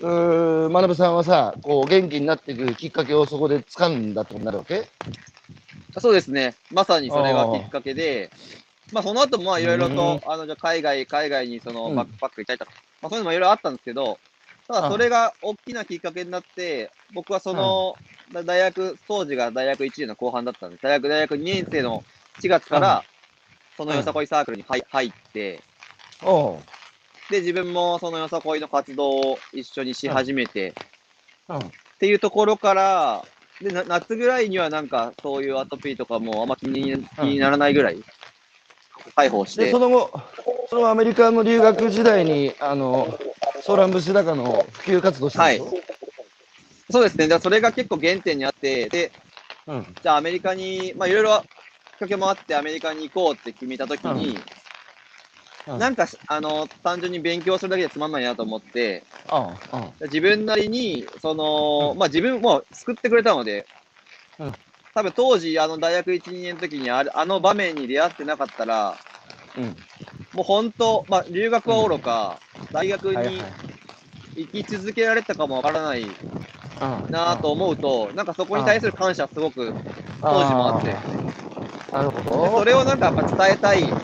[0.00, 4.84] うーん、学さんはさ、こう、元気になっていくきっかけをそこで掴んだってことになるわけ？
[5.98, 6.54] そうですね。
[6.70, 8.30] まさにそれがきっかけで、
[8.92, 11.96] まあその後もまあいろいろと、あの、じゃあ海外、海外にそのうん。
[11.96, 14.18] バックパック行ったりとか、まあそういうのもいろいろあったんですけど、
[14.68, 17.98] ただそれが大きなきっかけになって、僕はその、
[18.32, 20.82] だ大学、当時が大学1年の後半だったんです。
[20.82, 22.02] 大学、大学2年生の
[22.40, 23.04] 4月から、
[23.76, 25.62] そのよさこいサークルに入入って、
[26.22, 26.58] おう。
[27.30, 30.74] で、自分もそのよさこいの活動を一緒にし始めて、
[31.48, 31.58] うん。
[31.58, 31.62] っ
[31.98, 33.24] ていうところから、
[33.60, 38.02] でな夏ぐらいにはなんかそういうアトピーとかもあんま気に気にならないぐらい
[39.14, 40.10] 解放しで、てそ、の後、
[40.68, 43.18] そのアメリカの留学時代に、あの、
[43.62, 45.72] ソーラン節高の普及活動したんでしょ？
[46.90, 49.12] そうですね、だからそれが結構原点にあって、で、
[49.66, 49.96] うん。
[50.02, 51.61] じゃあアメリカに、まあいろいろき
[52.02, 54.26] っかけもあってアメリカに行こうって決めたときに、
[55.68, 55.74] うん。
[55.74, 55.78] うん。
[55.78, 59.04] なんかしあの単純に勉強するだけでつまんないなと思って、
[60.02, 61.98] 自分なりに、その、うん。
[61.98, 63.68] まあ自分も救ってくれたので、
[64.40, 64.54] うん。
[64.94, 68.98] 多分当時、あの大学1、2年の時にあれあの場面に出会ってなかったら、
[69.56, 69.76] うん。
[70.32, 72.40] もう本当、まあ留学はおろか、
[72.72, 73.30] 大学はいはい。
[73.30, 73.42] に。
[74.34, 77.10] 行き続けられたかもわからないうん。
[77.12, 79.74] なと思うと、なんかそこに対する感謝すごく
[80.22, 81.61] 当時もあって、で
[81.92, 82.58] なるほど。
[82.58, 84.00] それをなんかやっぱ伝えたいな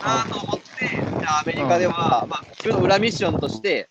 [0.00, 3.88] あと思って、じゃあアメリカでは、まあ自分の裏ミッションとして、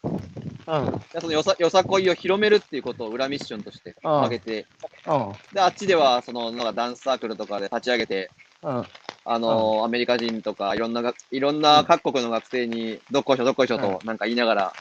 [0.66, 1.02] あうん。
[1.20, 4.66] そのよさよさこいを広めるっていうことを裏ミッションとして挙げて、
[5.06, 5.34] うん。
[5.52, 8.32] で、あっちではそのなんかダンスサークルとかで立ち上げて、
[8.64, 8.86] うん。
[9.26, 14.74] あのーアメリカ人とかいろんなが、いろんな各国の学生にどっこいしょどっこいしょとなんか言いながら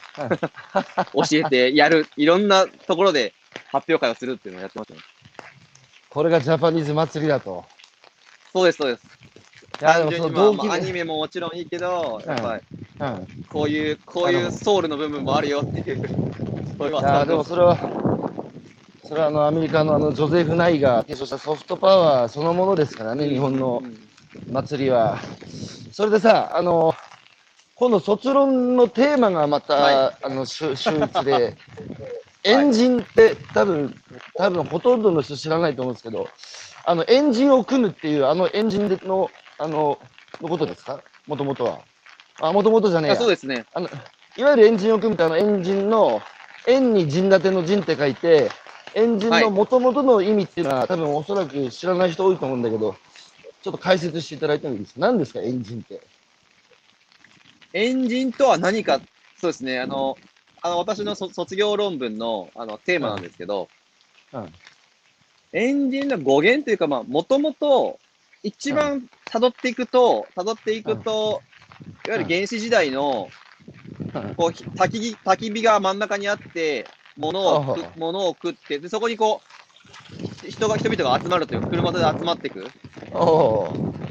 [1.13, 3.33] 教えてやる、いろんなところで
[3.71, 4.99] 発表会をするっていうのをやってますね。
[6.09, 7.65] これがジャパニーズ祭りだと。
[8.53, 9.03] そうです、そうです。
[9.81, 10.57] いや、でもその動機で。
[10.57, 12.63] まあまあアニメももちろんいいけど、やっぱり
[12.99, 13.27] うん。
[13.47, 16.07] こういう、こういうソウルの部分もあるよっていう、
[16.77, 17.77] そういういや、でもそれは、
[19.03, 24.03] それはあのアメリカのあのジョゼフ・ナイが提唱したソフトパワーそのものですからね、日本のうん
[24.51, 25.19] 祭りは。
[25.91, 26.93] それでさ、あの、
[27.75, 31.55] 今度卒論のテーマがまた、はあの、秀秀逸で、
[32.43, 33.95] エンジンって多分、
[34.35, 36.27] 多分ほとんどの人知らないと思うんですけど、
[36.85, 39.99] あの、エンジンを組むっていう、あのエンジンの、あの、
[40.41, 41.01] のことですか？
[41.27, 41.79] もともとは。
[42.41, 43.15] あ、もともとじゃねえや。
[43.15, 43.65] あそうですね。
[43.73, 43.87] あの、
[44.35, 46.21] いわゆるエンジンを組むってあのエンジンの、
[46.67, 48.49] 円に陣立ての陣って書いて、
[48.95, 49.43] エンジンはい。
[49.43, 52.95] の元々の意味っていうのは、多分おそらく知らない人多いと思うんだけど、
[53.61, 54.99] ちょっと解説していただいてもいいですか？
[54.99, 56.01] 何ですか、エンジンって？
[57.73, 58.99] エンジンとは何か、
[59.37, 60.17] そうですね、あの、
[60.61, 63.69] あの私のそ卒業論文のあのテーマなんですけど、
[64.33, 64.53] うん
[65.53, 67.99] ジンの語源というか、まあ、もともと、
[68.41, 71.41] 一番辿っていくと、辿っていくと、
[72.05, 73.29] いわゆる原始時代の、
[74.13, 74.35] うん。
[74.35, 76.85] こう、ひ焚き火、焚き火が真ん中にあって、
[77.17, 79.41] 物を物を食って、で、そこにこ
[80.43, 82.69] う、人が、人々が集まるという、車で集まっていく。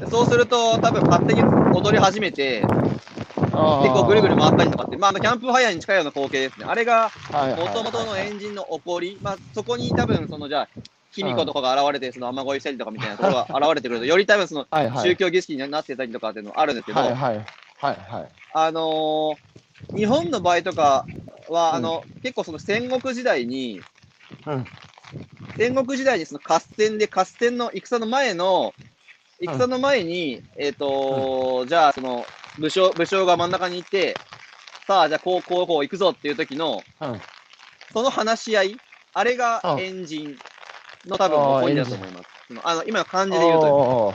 [0.09, 6.65] そうすると、多分勝手に踊り始めて、結構ぐるぐる回ったりとかって、まあ、あの、キャンプファイヤーに近いような光景ですね。
[6.67, 7.11] あれが、
[7.57, 10.69] もともとのエンジンの起こり、まあ、そこに多分、その、じゃあ、
[11.15, 14.67] 卑弥呼とかが現れて、その雨乞いしたりとかみたいなところが現れてくると、より多分その、
[15.01, 17.35] 宗教儀式になってたりとかっていうのはあるんですけど、はいはい。
[17.35, 19.53] はいはいあのー
[19.95, 21.05] 日本の場合とか
[21.49, 21.75] は、うん。
[21.75, 23.81] あの、結構その戦国時代に、
[24.45, 24.65] うん。
[25.57, 28.73] 戦国時代にその合戦で、合戦の戦の前の、
[29.39, 32.25] 戦の前に、えっ、とじゃあその、
[32.57, 34.15] 武将、武将が真ん中にいて、
[34.87, 37.21] さあ、じゃあこう、こう、こう行くぞっていう時の、うん。
[37.91, 38.77] その話し合い、
[39.13, 39.79] あれがうん。
[39.79, 40.37] エンジン
[41.05, 42.29] の多分ポイントだと思います。
[42.47, 44.13] そのあの今の漢字で言うと、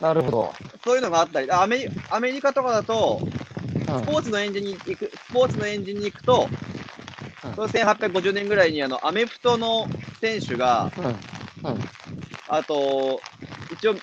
[0.00, 0.54] なるほど。
[0.84, 3.84] そういうのがあったり、アメリアメリカとかだと、うん。
[3.84, 6.48] スポーツのエンジンに行く、スポーツのエンジンに行くと、
[7.44, 7.54] うん。
[7.54, 9.86] その1850年ぐらいにあのアメフトの
[10.20, 11.04] 選手が、うん。
[11.04, 11.16] うん。
[12.48, 13.20] あと、
[13.70, 13.94] 一応、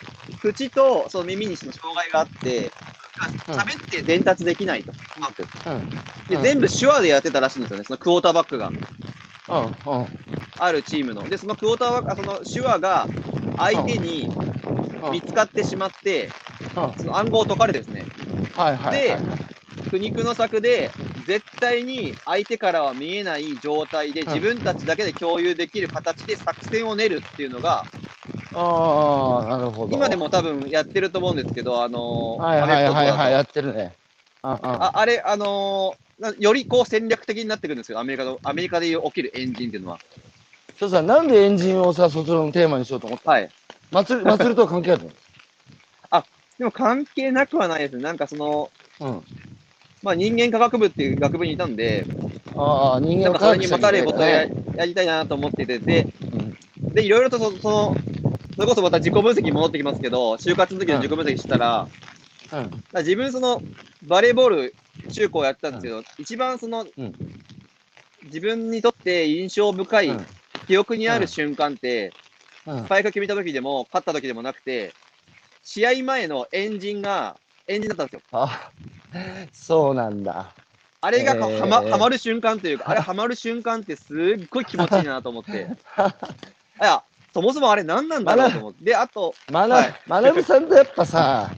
[0.41, 2.71] 口とその耳にその障害があって、
[3.47, 4.91] 喋って伝達できないと。
[4.91, 5.89] うん。
[6.28, 8.68] で、うん全部手話でやってたらしいんですよね、そのクォーターバックが。
[8.68, 8.76] うん。
[8.76, 10.07] うん。
[10.57, 11.28] あるチームの。
[11.28, 13.07] で、そのクォーターバック、あその手話が
[13.57, 14.30] 相手に
[15.11, 16.30] 見つかってしまって、
[16.76, 16.93] うん。
[16.97, 18.05] その暗号を解かれてですね、
[18.55, 19.20] はいはいはい。
[19.89, 20.91] 苦肉の策で、
[21.26, 27.86] 絶対に相手からは見えない状態で、ん自分たちだけで共有できる形で作戦を練るっていうのが、
[28.59, 29.95] ああ、なるほど。
[29.95, 33.93] 今でも多分やってると思うんですけど、あのーはいはいはいはい、やってるね。
[34.41, 39.99] ああああれ、あのーなよりこう戦略的になってくるんですよ、アメリカの、アメリカで起きるエンジンっていうのは。
[40.79, 43.49] そうさ、なんでエンジンをさ、そちらのテーマにしようと思ったはい。
[43.91, 45.01] 祭り、祭りとは関係ある
[46.57, 47.97] でも関係なくはないです。
[47.97, 49.23] なんかその、のうん。
[50.01, 52.05] まあ人間科学部っていう学部にいたんで、
[52.55, 54.45] ああ、人間のなんかそれにまたれることをや
[54.85, 56.57] りたいなと思ってて、で、うん
[56.93, 57.95] で、いろいろとそその、
[58.57, 61.87] それこそまた自己分析に戻ってきますけど、就活の時の自己分析したら、
[62.51, 62.83] うん。
[62.91, 63.61] ら自分その、
[64.07, 64.75] バレーボール
[65.11, 67.13] 中高やってたんですけど、一番その、うん
[68.23, 70.25] 自分にとって印象深い、うん
[70.65, 72.11] 記憶にある瞬間って、
[72.65, 74.91] うんスパイク決めた時でも、勝った時でもなくて、
[75.63, 77.37] 試合前のエンジンが、
[77.67, 78.21] エンジンだったんですよ。
[78.31, 78.71] あ、
[79.53, 80.51] そうなんだ。
[80.99, 85.51] あれがこうえーはま、はまる瞬間というか、あれはまる瞬間ってすっごい気持ちいいなと思って。
[86.81, 87.03] いや、
[87.38, 88.85] そもそもあれ何なんだろうと思って。
[88.85, 91.51] で、あと、まな、はいまなぶさんとやっぱさ、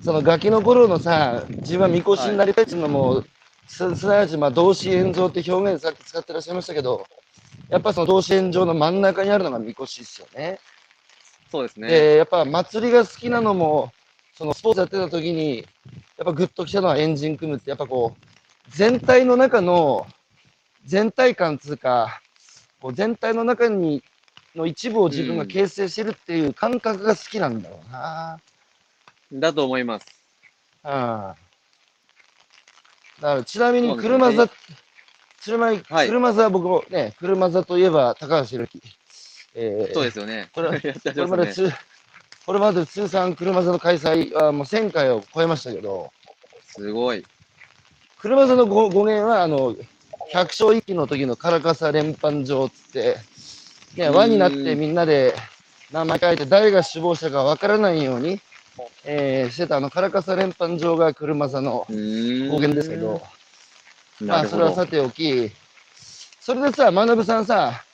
[0.00, 3.24] そのガキの頃のさ、自分はみこしになりたいっていうのも、
[3.66, 7.04] すすなわちまあ動詞炎上って表現さっき使ってらっしゃいましたけど、
[7.68, 10.60] やっぱその動詞炎上の真ん中にあるのがみこしですよね。
[11.50, 11.88] そうですね。
[11.88, 13.90] で、やっぱ祭りが好きなのも、
[14.38, 15.66] そのスポーツやってた時に、
[16.16, 18.26] やっぱグッときたのはエンジン組むって、やっぱこう、
[18.68, 20.06] 全体の中の
[20.84, 22.20] 全体感つうか、
[22.80, 24.04] こう全体の中に
[24.54, 28.40] の一部を自分が形成してるっていう感覚が好きなんだろうな。
[29.32, 30.06] だと思います。
[30.84, 30.90] うん。
[30.90, 31.36] だか
[33.20, 34.50] らちなみに車座、ね
[35.40, 38.80] ちなみにはい車座、僕もね、車座といえば高橋宏樹。
[39.54, 40.48] えーそうですよね。
[40.54, 40.80] これ こ
[41.14, 41.36] れま。
[41.38, 41.74] ですつ、
[42.46, 46.12] これまで通算車座の開催はもう1000回を超えましたけど、
[46.66, 47.24] すごい。
[48.18, 49.76] 車座の語語源は、あの、
[50.32, 53.18] 百姓一揆の時のカラカサ連邦場っつって、
[53.96, 55.34] ね、うん輪になってみんなで
[55.92, 58.40] 名前書いて誰が首謀者かわからないように、
[59.04, 62.48] えーしてたあのカラカサ連邦場が車座のうーん。
[62.48, 63.22] 語源ですけど、
[64.20, 64.34] ど。
[64.34, 65.50] あそれはさておき、
[66.40, 67.84] それでさ、学さんさ、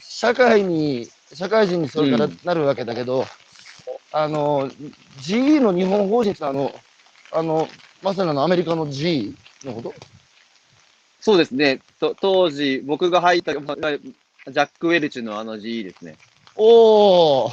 [0.00, 2.38] 社会に、社会人にそれからうん。
[2.44, 3.26] なるわけだけど、
[4.12, 4.70] あの、
[5.20, 6.72] GE の日本法人ってあの、
[7.32, 7.68] あの、
[8.02, 9.34] まさにあのアメリカの GE
[9.64, 9.94] のこと？
[11.20, 11.80] そうですね。
[11.98, 13.76] と当時、僕が入った、ま
[14.50, 16.16] ジャック・ウェルチのあの GE ですね。
[16.56, 17.52] おお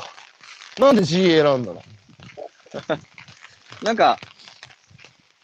[0.80, 1.84] なんで GE 選んだの？
[3.82, 4.20] なんか、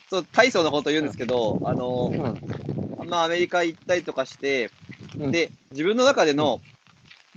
[0.09, 2.11] そう大層なこと言うんですけど、あの、
[2.99, 3.07] うん。
[3.07, 4.71] まあ、アメリカ行ったりとかして、
[5.17, 6.61] うんで、自分の中での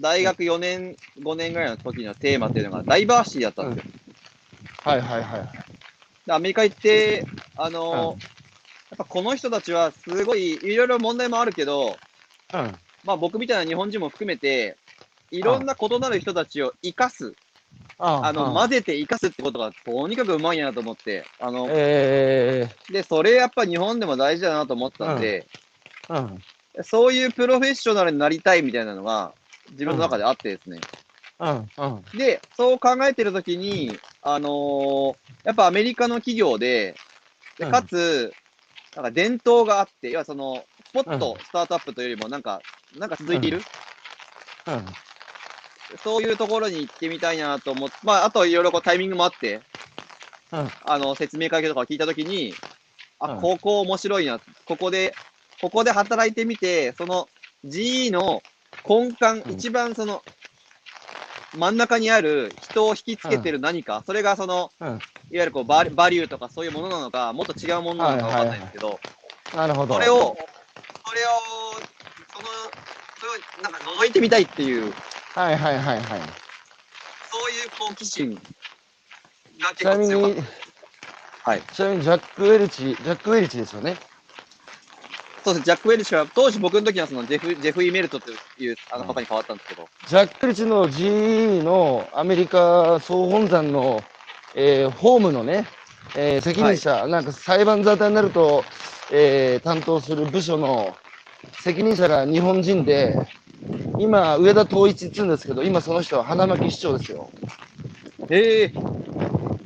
[0.01, 3.93] 大学4年、5年ぐらいの時のテーマっていうのがダイバーシティだったんですよ。
[4.85, 5.49] はいはいはい。
[6.27, 7.25] でアメリカ行って、
[7.57, 8.17] あの、
[8.91, 11.97] やっぱこの人たちはすごい、いろいろ問題もあるけど、
[12.53, 12.79] うん。
[13.05, 14.77] まあ僕みたいな日本人も含めて、
[15.31, 17.35] いろんな異なる人たちを生かす、
[17.99, 26.85] ああの、ま混ぜて生かすってことがとにかくうまいなと思って、あの、えで、それやっぱ日本でも大事だなと思ったんで、ー、うん。
[26.85, 29.35] そういうプロフェッショナルになりたいみたいなのが
[29.71, 30.79] 自分の中であってですね。
[31.39, 31.71] うん。
[31.77, 32.19] うん。
[32.19, 36.97] で、そう考えてるときに、あのーやっぱアメリカの企業で、
[37.59, 38.35] でうんかつ、
[38.95, 40.65] なんか伝統があって、要はその、
[40.95, 41.45] ポッとうん。
[41.45, 42.63] スタートアップというよりも、なんか、
[42.97, 43.61] なんか続いている、
[44.69, 44.85] うん。
[46.05, 49.61] そういうところに行ってみたいなと思って、まあ、あといろいろこうタイミングもあって、
[50.53, 50.71] うん。
[50.85, 52.55] あの、説明会とかを聞いたときに、
[53.19, 53.41] あ、うん。
[53.41, 55.15] ここ面白いな、ここで、
[55.61, 57.29] ここで働いてみて、その
[57.67, 58.41] GE の
[58.89, 59.53] 根幹、うん。
[59.53, 60.23] 一番その、
[61.57, 64.89] 真ん中にある人を引きつけてる何か、それがその、うん。
[64.89, 69.01] いわゆるこうバリバリューとかそういうものなのか、もっと違うものなのかわかんないんですけど、
[69.55, 69.95] なるほど。
[69.95, 70.54] それを、そ
[71.15, 71.31] れを、
[72.33, 72.49] その、
[73.21, 74.93] それをなんか覗いてみたいっていう、
[75.35, 76.21] はいはいはいはい。
[77.31, 80.47] そういう好奇心が結ちなみ構強かったに、
[81.45, 81.63] はい。
[81.73, 83.97] ちなみにジャック・ウェルチ、ジャック・ウェルチですよね？
[85.45, 94.03] そうです、ジャック・ウェルチは、当時僕の時はそのジェフ・ジェフイ・メルトというあの方に変わったんですけど、ジャック・ウェルチの GE のアメリカ総本山の、
[94.55, 95.67] えーホームのね、
[96.17, 98.65] えー責任者、なんか裁判沙汰になると、
[99.13, 100.97] えー担当する部署の
[101.53, 103.17] 責任者が日本人で、
[103.99, 107.31] 今、上田統一って言うんですけど、今その人は花巻市長ですよ。
[108.31, 108.73] へえ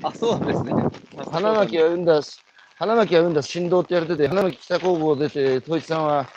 [0.02, 0.72] あ、そうなんですね。
[1.30, 2.38] 花巻を生んだし、
[2.76, 6.28] 花巻が生んだ振動って言われてて、花巻北高校出て、統一さんは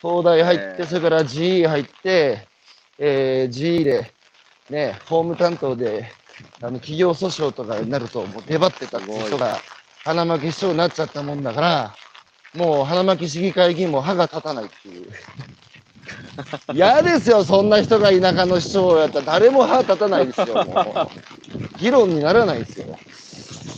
[0.00, 2.48] 東大入って、えーそれから GE 入って、
[2.98, 4.12] えー、GE で、
[4.70, 6.10] ね、法務担当で、
[6.60, 9.60] あの、企業訴訟とかになると、もう出張ってた人が、
[10.04, 11.94] 花巻市長になっちゃったもんだから、
[12.54, 15.06] もう花巻市議会議員も歯が立たないっていう。
[16.74, 21.78] 嫌ですよ、そんな人が田舎の市長やったら誰も歯立たないですよ、もう。
[21.78, 22.98] 議論にならないですよ。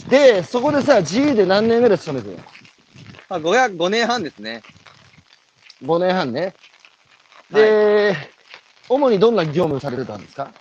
[0.08, 2.44] で、そこでさ、GE で何年ぐらい勤めてるの？
[3.28, 4.62] まあ、500 5年半ですね。
[5.82, 6.54] ?5 年半ね。
[7.50, 8.16] で、
[8.88, 10.52] 主にどんな業務されてたんですか？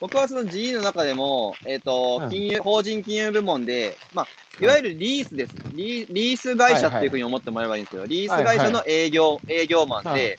[0.00, 2.30] 僕はその GE の中でも、えっ、とう、ん。
[2.30, 4.28] 金融、法人金融部門で、まあ、
[4.60, 5.54] いわゆるリースです。
[5.74, 10.38] リリース会社っていうふうに思ってもらえばいいんですけど、リース会社の営業、営業マンで、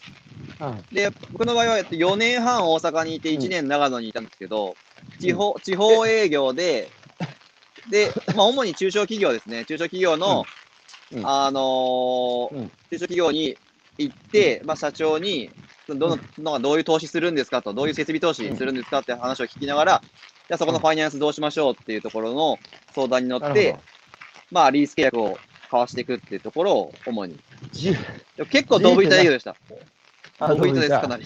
[0.60, 0.84] うん。
[0.92, 4.76] で、僕の場合はえっと4年半大阪にいて1年長野にいたんですけど、
[5.20, 6.90] 地方、地方営業で、
[7.90, 9.66] で、まあ、主に中小企業ですね。
[9.66, 10.46] 中小企業の、
[11.24, 12.50] あの
[12.90, 13.58] 中小企業に
[13.98, 15.52] 行って、まあ、社長に、
[15.96, 22.58] どの、のどういう投資するんですかと、どういう設備投資するんですかって話を聞きながら、じゃあそこのファイナンスどうしましょうっていうところの
[22.94, 23.78] 相談に乗って
[24.52, 27.40] まあ、リース契約を交わしていくっていうところを主に。
[28.50, 29.56] 結構ドブ板営業でした。
[30.40, 31.24] あドブ板です、かなり。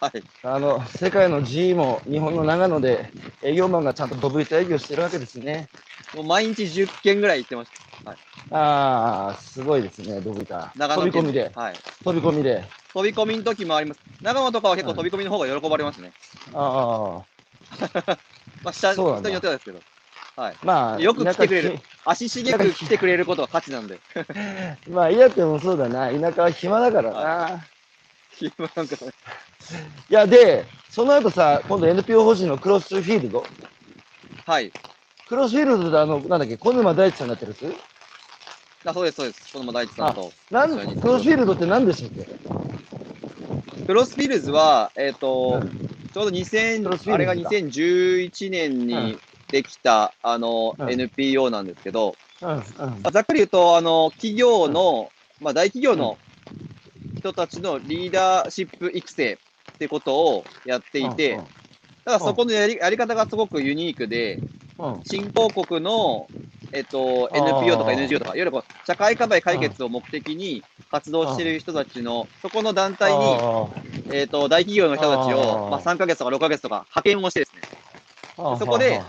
[0.00, 0.22] はい。
[0.42, 3.10] あの、世界の G も日本の長野で
[3.42, 5.68] 営業マンがちゃんとドブ板営業してるわけですね。
[6.14, 7.82] もう毎日10件ぐらい行ってました。
[8.50, 10.72] ああ、すごいですね、ドブ板。
[10.76, 11.74] 長野県飛び込みで、はい。
[12.04, 12.64] 飛び込みで。
[12.92, 14.00] 飛び込みの時もあります。
[14.20, 16.12] 長野とかは結構飛び込みの方が喜ばれますね。
[16.52, 17.24] あ
[18.00, 18.16] あ、
[18.62, 19.80] まあ、下、人によってはですけど。
[20.36, 20.56] はい。
[20.62, 23.98] まあ、よく来てくれる足しげく来てくれることが価値なんで。
[24.84, 26.10] ひ まあ、嫌ってもそうだな。
[26.10, 27.22] 田舎は暇だからな。
[28.74, 28.96] なんか
[30.10, 33.46] いや、で、その後さ、今度 NPO 法人のクロスフィールド。
[34.46, 34.72] はい。
[35.32, 37.74] クロスフィールドであの、なんだっけ、小沼大地さんになってるやつ？
[38.84, 39.50] あそうです、そうです。
[39.54, 40.30] この大地さんと。
[40.50, 42.26] なんクロスフィールドって何でしたっ
[43.78, 43.86] け？
[43.86, 45.70] クロスフィルズは、えっ、と、うん。
[46.12, 47.14] ちょうどクロスフィ2000、ールズだ。
[47.14, 49.18] あれが2011年うんに
[49.50, 50.90] できた、あの、うん。
[50.90, 52.62] NPO なんですけど、あ
[53.10, 55.08] ざっくり言うと、あの、企業の、
[55.40, 56.18] まあ、大企業の
[57.16, 61.40] 人たちのリーダーシップ育成ってことをやっていて、
[62.04, 64.61] ただそこのやりやり方がすごくユニークで、うん、うん。
[65.04, 66.26] 新興国の、
[66.72, 73.66] えっと、NPO とか NGO とか、いわゆるこう社会課題解決を目的に活動している人たちの、そこの団体に、あ
[74.10, 75.70] えっと、大企業の人たちあを、ー。
[75.70, 77.62] まあ、3ヶ月とか6ヶ月とか派遣をしてですね、
[78.38, 79.00] あそこで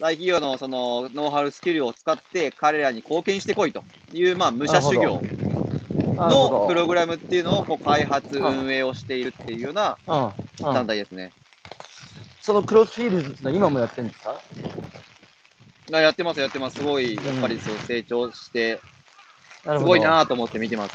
[0.00, 3.82] 大企業のそのノウハウスキルを使って彼らに貢献してこいと
[4.12, 5.20] いう、まあ、武者修行
[6.16, 9.98] のプログラムっていうのをこう開発、うん運営をしているっていうような
[10.60, 11.32] 団体ですね。
[12.40, 14.37] そのクロスフィールドってのは今もやってるんですか？
[15.96, 16.78] あやってます、やってます。
[16.78, 18.80] すごい、やっぱりそう成長して、
[19.64, 20.94] すごいなと思って見てます。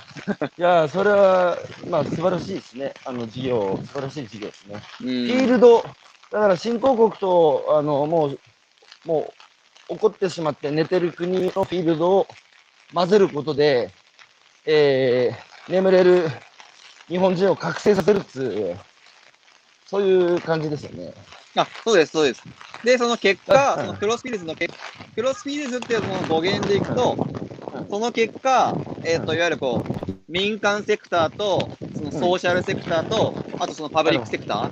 [0.58, 1.58] いやー、それは、
[1.90, 2.94] まあ、素晴らしいですね。
[3.06, 4.76] あの、事業、素晴らしい事業ですね。
[5.02, 5.84] うんフィールド、
[6.32, 8.40] だから新興国と、あの、もう、
[9.06, 9.34] も
[9.90, 12.28] う、起こってしまって寝てる国のフィールドを
[12.94, 13.90] 混ぜることで、
[14.66, 16.28] えー、眠れる
[17.08, 18.78] 日本人を覚醒させるっつう、
[19.86, 21.14] そういう感じですよね。
[21.56, 22.44] あ、そうです、そうです。
[22.84, 24.74] で、その結果、うんそのクロスフィールズの結
[25.16, 27.54] クロスフィールズっていうものの語源でいくと、うん
[27.90, 34.72] その結果、えっ、と、いわゆるこう、民間セクターと、そのソーシャルセクターと、あとそのパブリックセクタ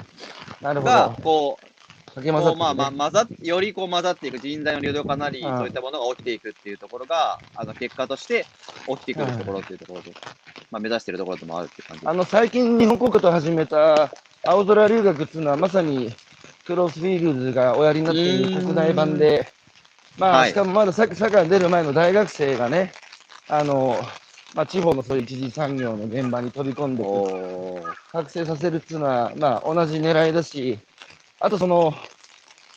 [0.62, 5.58] なるほーがど。、こう、かけ混ざって、こうまあまあ混ざっよりこう混ざっていく人材の流動化なり、うん。
[5.58, 8.46] そういったものが起きていくっていうところが、あの結果として
[8.88, 10.14] 起きてくるところっていうところで、
[10.70, 14.12] まあ目指しているところでもあるっていう感じあの、最近日本国家と始めた
[14.44, 16.14] 青空留学っていうのはまさに
[16.66, 19.51] クロスフィールズがおやりになっている国内版で、
[20.18, 20.49] まあ、はい。
[20.49, 22.93] しかもまださ社会に出る前の大学生がね、
[23.47, 23.99] あの、
[24.53, 27.03] まあ、地方のそういう一次産業の現場に飛び込んで
[28.12, 30.80] 覚醒させるっていうのは、まあ、同じ狙いだし、
[31.39, 31.93] あとその、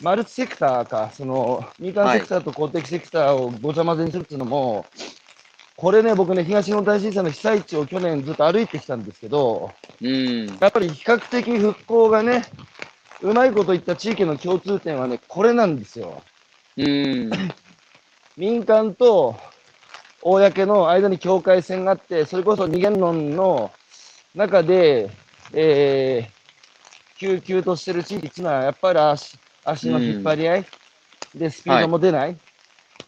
[0.00, 4.86] マルチセクターか、その、民間セクターと公的セクターをごちゃ混ぜにするっていうのも、
[5.76, 10.46] これね、僕ね、東日本大震災の被災地を去年ずっと歩いてきたんですけど、うん。
[10.60, 12.44] やっぱり比較的復興がね、
[13.24, 16.22] うまいこと言った地域の共通点はね、これなんですよ。
[16.76, 17.30] うん。
[18.36, 19.34] 民間と
[20.20, 23.70] 公の間に境界線があって、それこそ二元論の
[24.34, 25.08] 中で、
[25.54, 30.66] えー、救急としてる地域っていうのは、やっぱり足足の引っ張り合い、
[31.34, 32.36] で、スピードも出ない。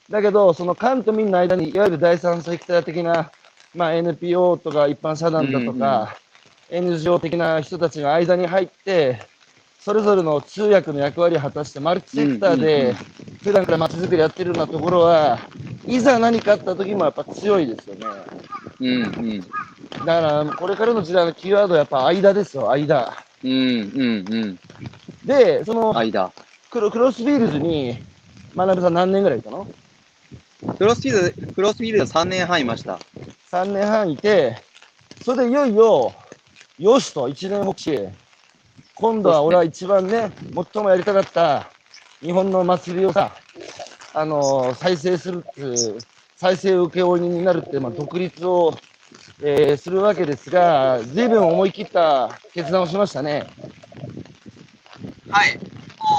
[0.09, 3.31] だけど、その官と民の間に、いわゆる第三セクター的な、
[3.75, 6.17] まあ、NPO とか一般社団だとか、
[6.71, 9.21] NGO 的な人たちが間に入って、
[9.87, 12.93] それぞれの通訳の役割を果たして、マルチセクターで、
[13.45, 15.39] 普段から街づくりやってるようなところは、
[15.87, 18.07] いざ何かあった時もやっぱ強いですよね。
[18.81, 19.41] うんうん。
[19.41, 19.47] だ
[20.05, 23.17] から、これからの時代のキーワードはやっぱ間ですよ、間。
[23.45, 24.59] うんうんうん。
[25.25, 26.33] で、その間。
[26.69, 27.97] クロクロスフィールズに、
[28.57, 29.69] 学さん何年ぐらいいたの？
[30.79, 32.99] クロスフィールド、クロスフィールド3年半いました。
[33.53, 34.57] ?3 年半いて、
[35.23, 36.13] それでいよいよ、
[36.77, 38.26] よしと一年発起。
[38.97, 40.33] 今度は俺は一番ね、
[40.73, 41.71] 最もやりたかった
[42.21, 43.37] 日本の祭りをさ、
[44.15, 45.99] あの再生するっていう、
[46.37, 48.75] 再生請負人になるって、まあ、独立を、
[49.43, 53.47] えーするわけですが、随分思い切った決断をしましたね。
[55.29, 55.59] はい。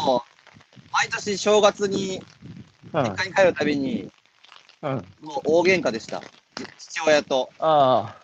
[0.05, 2.21] もう、毎年正月に
[2.93, 3.03] うん。
[3.03, 4.11] 実家に帰るたびに、
[4.83, 4.91] うん。
[5.21, 6.21] もう大喧嘩でした。
[6.77, 7.49] 父親と。
[7.57, 8.15] あ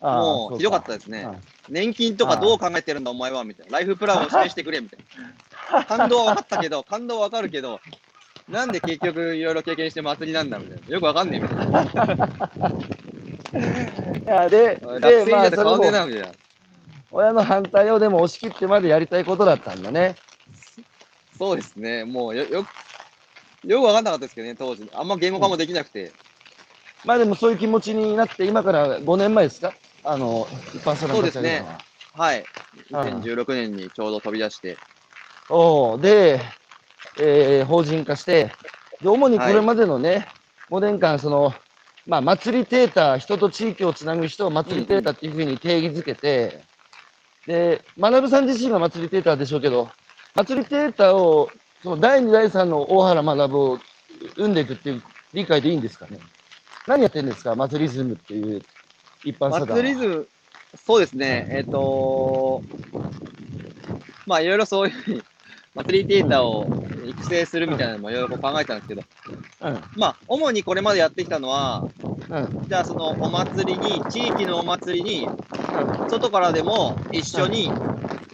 [0.00, 0.06] あ。
[0.08, 1.26] ああもうひどかったですね。
[1.68, 3.78] 年金とかどう考えてるんだお前はみたいな。
[3.78, 5.00] ライフプランを示してくれみたい
[5.72, 5.84] な。
[5.86, 7.80] 感動は分かったけど、感動は分かるけど、
[8.48, 10.94] なんで結局いろいろ経験して祭りなんだみたいな。
[10.94, 11.82] よく分かんねえみたいな。
[14.18, 16.28] いやで、学で、生だって変わんねなみたいな。
[17.10, 20.16] 親の反対をでも押し切ってまでやりたいことだったんだね。
[21.38, 22.04] そうですね。
[22.04, 22.68] もうよ、よく、
[23.66, 24.88] よく分かんなかったですけどね、当時。
[24.92, 26.12] あんま言語化もできなくて。
[27.04, 29.72] まあでもそういう気持ちになって、今から5年前ですか？
[30.08, 31.78] あの、一般社団立ち上げたのは。
[32.14, 32.44] はい。
[32.94, 34.78] ああ2016年にちょうど飛び出して。
[35.50, 36.40] おうで、
[37.20, 38.50] えー法人化して、
[39.02, 40.26] で主にこれまでのね、
[40.70, 41.52] 5年間、その、
[42.06, 46.62] まあ、祭りテータ、人と地域をつなぐ人を祭りテータっていうふうに定義づけて、
[47.46, 49.90] で、学さん自身が祭りテータでしょうけど、
[50.34, 51.50] 祭りテータを、
[51.82, 53.78] その第2、第3の大原学を
[54.36, 55.02] 生んでいくっていう
[55.34, 56.18] 理解でいいんですかね？
[56.86, 58.62] 何やってるんですか、祭りズムっていう
[59.24, 59.82] 一般社団は。
[59.82, 60.28] 祭りズ
[60.76, 61.48] そうですね。
[61.50, 62.62] えっ、と
[64.26, 65.22] まあいろいろそういうふうに、
[65.74, 66.66] 祭りデータを
[67.06, 69.02] 育成するみたいなのもいろいろ考えたんですけど、
[69.62, 71.88] うん、まあ主にこれまでやってきたのは、
[72.28, 75.28] うん、じゃあそのお祭りに、地域のお祭りに、
[76.08, 77.70] 外からでも一緒に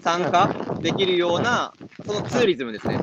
[0.03, 1.73] 参加できるような、
[2.07, 2.95] そのツーリズムですね。
[2.95, 3.03] うん。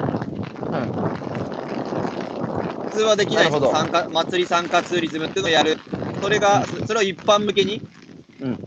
[2.90, 5.78] 普通はできない参加祭り参加ツーリズムっていうのをやる。
[6.22, 7.82] それが、それを一般向けに、
[8.40, 8.60] うん。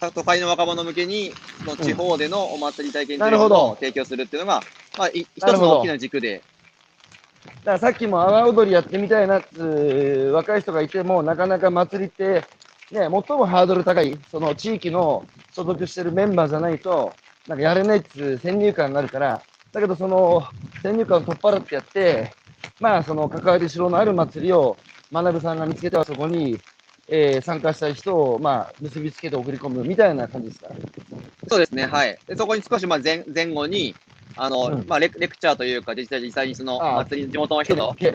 [0.00, 1.32] 若都会の若者向けに、
[1.64, 4.62] その地方でのお祭り体験ってないうのを提供するっていうのが、
[4.98, 6.42] まあ、い一つの大きな軸で、
[7.44, 9.44] だからさっきも阿波踊りやってみたいなっ
[10.32, 12.44] 若い人がいても、なかなか祭りって、
[12.90, 17.12] ね、最もハードル高い、その地域の所属してるメンバーじゃないと、
[17.46, 20.44] なんかやれないっつう先入観があるから、だけどその
[20.82, 22.32] 先入観を取っ払ってやって、
[22.80, 24.76] まあその関わりしろのある祭りを
[25.12, 26.58] 学さんが見つけてはそこに、
[27.08, 30.68] えー参加したい人を、まあ、結びつけて送り込むみたいな感じですか？
[31.48, 32.16] そうですね、はい。
[32.26, 33.94] でそこに少しまあ前前後に、
[34.36, 38.14] あの、うんまあレク、レクチャーというか、実際実際にその祭りの地元の人と、け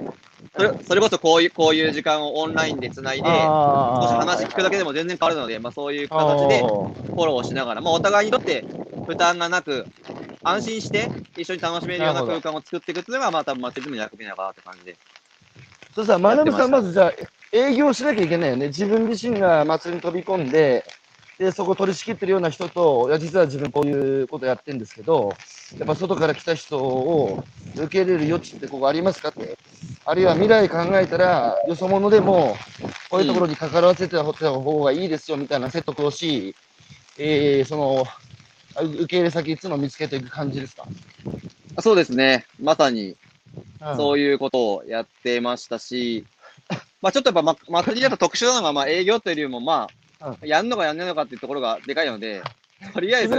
[0.56, 8.66] それそれこそこういう、こういう時間をオンラインでつないで、少し話聞くだけでも全然変わるので、まあそういう形でフォローしながら、まあお互いにとって
[9.06, 9.86] 負担がなく、
[10.44, 14.96] 安心して一緒に楽しめるような空間を作っていくっていうのが、まあ多分祭りの役目なのかなって感じで。
[15.98, 17.14] そしたら、やってました学さん、まずじゃあ、
[17.52, 18.68] 営業しなきゃいけないよね。
[18.68, 20.86] 自分自身が祭りに飛び込んで、
[21.40, 25.34] で、そこ取り仕切ってるような人と、いや、実は自分こういうことやってるんですけど、
[25.80, 27.44] やっぱ外から来た人を
[27.76, 29.58] 受け入れる余地ってここありますかって。
[30.06, 32.56] あるいは未来考えたら、よそ者でも、
[33.10, 36.56] こういうところに関わらせてた方がいいですよみたいな説得をし、
[37.18, 38.06] えー、その、
[38.76, 40.86] あ受け入れ先っていうのを見つけていく感じですか？
[41.82, 43.16] そうですね、まさに
[43.82, 46.26] うんそういうことをやってましたし、
[47.02, 49.88] まあちょっとやっぱ、ま、祭りだと特殊なのが、まあ営業というよりも、ま
[50.20, 52.42] あ、やんのかやんないのかっていうところがでかいので、
[52.94, 53.36] とりあえず。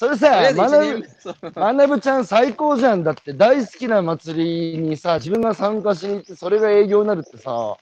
[0.00, 3.04] それさ、えず一学年そうまなぶちゃん最高じゃん。
[3.04, 7.76] だって大好きな祭りにさ、自分が参加しに行って、それが営業になるってさ、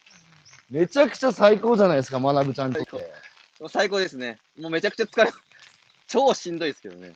[0.68, 2.84] めちゃくちゃ最高じゃないですか、まなぶちゃんって。
[3.68, 4.38] 最高ですね。
[4.58, 5.30] もうめちゃくちゃ疲れ、
[6.08, 7.12] 超しんどいですけどね。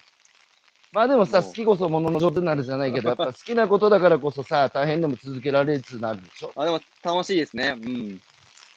[0.92, 6.52] まあでもさ、好きこそものの上手になるじゃないけど、やっぱ好きなことだからこそさ、大変でも続けられるってなるでしょ？
[6.54, 7.74] あでも楽しいですね。
[7.82, 8.20] うん。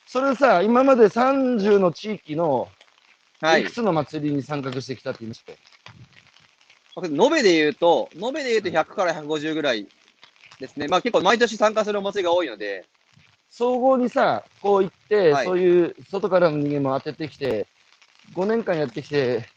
[0.08, 2.70] それさ、今まで30の地域の
[3.42, 3.72] はいいく。
[3.72, 5.58] つの祭りに参画してきたって言いましたよ
[7.04, 9.86] 延べで言うと、延べで言うと100から150ぐらい
[10.62, 10.88] ですね。
[10.88, 12.86] まあ結構毎年参加するお祭りが多いので、
[13.50, 17.68] 総合にさ、こう行って、はいそういう外からの人間も当ててきて、
[18.34, 19.50] 5年間やってきて、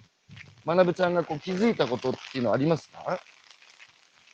[0.69, 3.19] まなぶちゃんがこう気づいたことっていうのはありますか？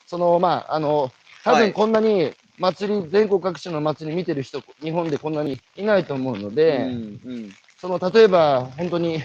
[0.08, 1.12] その、まあ、あの、
[1.44, 7.52] 多はい分こんなに祭り、全国各地の祭り見てる人、日本でこんなにいないと思うので、うんうん。
[7.80, 9.22] その、例えば、本当に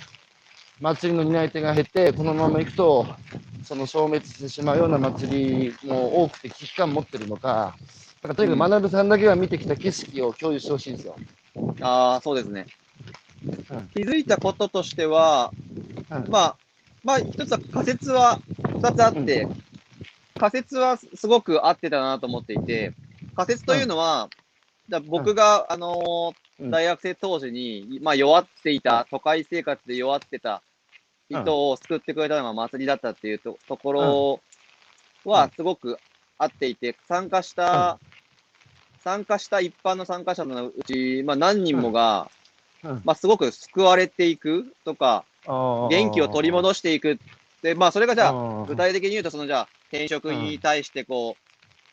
[0.79, 3.07] 祭りの担い手が減って、このまま行くと、
[3.63, 7.75] その消滅してしまうような祭りも多くて危機感持ってるのか、
[8.21, 11.15] なんかとにかく学さんだけが見てきた景色を共有してほしいんですよ。
[11.81, 12.67] ああ、そうですね。
[13.71, 15.51] うん気づいたこととしては、
[16.11, 16.57] うんまあ、
[17.03, 18.39] まあ、一つは仮説は
[18.81, 19.47] 二つあって、
[20.37, 22.93] 仮説はすごく合ってたなと思っていて、
[23.35, 24.29] 仮説というのは、
[24.89, 26.71] じゃあ僕が、あのーうん。
[26.71, 30.61] 大学生当時に、まあ、弱っていた、都会生活で弱ってた
[31.29, 34.41] 人を救ってくれたのが祭りだったっていうとところ
[35.23, 35.97] はすごく
[36.37, 37.97] 合っていて、参加した、
[39.03, 42.29] 参加した一般の参加者のうち、まあ、何人もが、
[42.83, 43.01] うん。
[43.05, 47.19] まあ、すごく救われていくとか、元元気を取り戻していく。
[47.61, 51.49] で、まあ、それがじゃあ、あ具体的に言うと、そのじゃあ、転職に対してこう、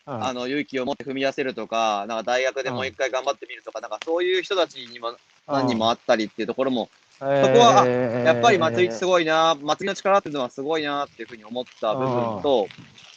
[0.08, 5.16] あの、勇気を持って踏み出せるとか、なんか大学でもう一回頑張ってみるとか、なんかそういう人たちにも
[5.48, 6.88] 何人もあったりっていうところも、
[7.18, 9.08] そここはあやっぱり祭りってすい。
[9.08, 12.68] ごいな、祭りの力っていうのはすごいなっていうふうに思った部分と、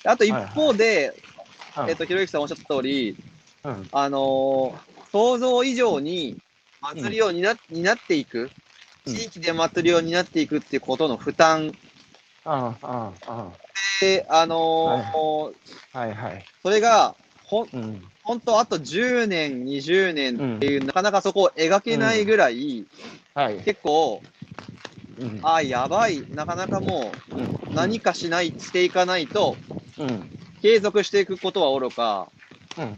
[0.05, 1.13] あと一方で、
[1.87, 3.15] えっと、ひろゆきさんおっしゃった通り、
[3.63, 3.89] うん。
[3.91, 6.37] あのー想像以上に
[6.81, 8.51] 祭りを担,、担っていく、うん
[9.05, 11.75] 地域で祭りを担っていくっていうことの負担。
[12.45, 13.47] あああ
[14.01, 15.53] で、あのー
[15.93, 16.45] あはいはい。
[16.63, 18.01] それが、ほん、うん。
[18.23, 22.85] 本当あと10年、20年っていう、なかなかそこを描けないぐらい、
[23.33, 23.59] はい。
[23.61, 24.21] 結構、
[25.17, 25.39] うん。
[25.43, 27.43] あ、やばい、なかなかもうん。
[27.43, 29.55] う何かしない、していかないと、
[29.97, 30.29] うん。
[30.61, 32.29] 継続していくことはおろか、
[32.77, 32.97] うん。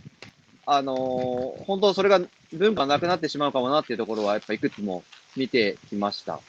[0.66, 2.20] あのー本当それが
[2.54, 5.04] 文化なくなってしまうかもなっていうところは、やっぱいくつも
[5.36, 6.39] 見てきました。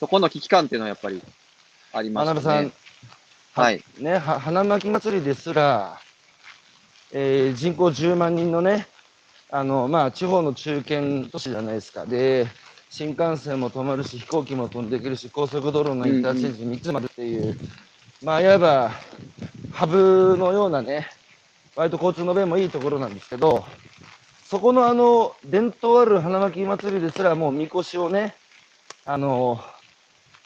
[0.00, 1.22] そこの危機感っていうのはやっぱり
[1.92, 2.72] ありました学さんね。、
[3.54, 3.84] はい。
[3.98, 6.00] ね、は花巻祭りですら、
[7.12, 8.86] えー人口10万人のね、
[9.50, 12.06] あの、まあ、地方の中堅都市じゃないですか。
[12.06, 12.46] で、
[12.88, 17.56] 新幹線も止まるし、飛行機も飛んでくるし、高速道路のインターチェンジ3つまでっていう、
[18.22, 18.92] まあ、いわば、
[19.72, 21.06] ハブのようなね、
[21.76, 23.64] 割と交通の便もいいところなんですけど、
[24.52, 28.34] そこのあの、伝統ある花巻祭りですら、もうみこしをね、
[29.06, 29.58] あの、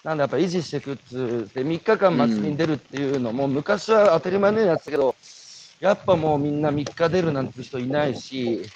[0.05, 5.17] なんだ、やっぱ維持していくっつって、3日間祭りに出るっていうのも、昔は当たり前のようにやってたけど、
[5.81, 8.71] やっぱもうみんな3日出るなんて人いないし、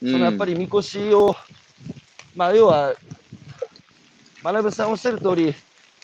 [0.00, 1.36] そのやっぱりみこしを、
[2.34, 2.92] まあ要は、
[4.42, 5.54] 学さんおっしゃる通り、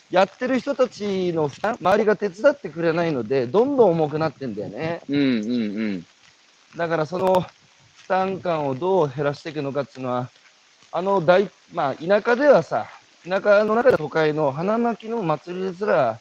[0.09, 5.01] やってる人たちの負担、周りが手伝ってくれないので、どんどん重くなってんだよね。
[5.09, 6.05] うんうんうん。
[6.77, 7.58] だからその負
[8.09, 10.29] 担感をどう減らしていくのかっていうのは、
[10.91, 12.87] あの大、まあ田舎ではさ、
[13.23, 16.19] 田舎の中で都会の花巻の祭りですら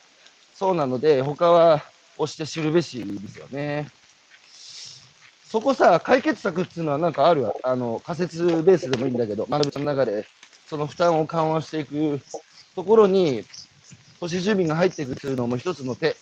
[0.55, 1.83] そうなので、他は
[2.19, 3.89] 押して知るべしですよね。
[5.45, 7.45] そこさ、解決策っていうのはなんかある？
[7.45, 10.27] わあの仮説ベースでもいいんだけど、学さんの中で、
[10.67, 12.21] その負担を緩和していく
[12.75, 13.45] ところに、
[14.21, 16.17] 都市住民が入っていくっていうのも一つの手、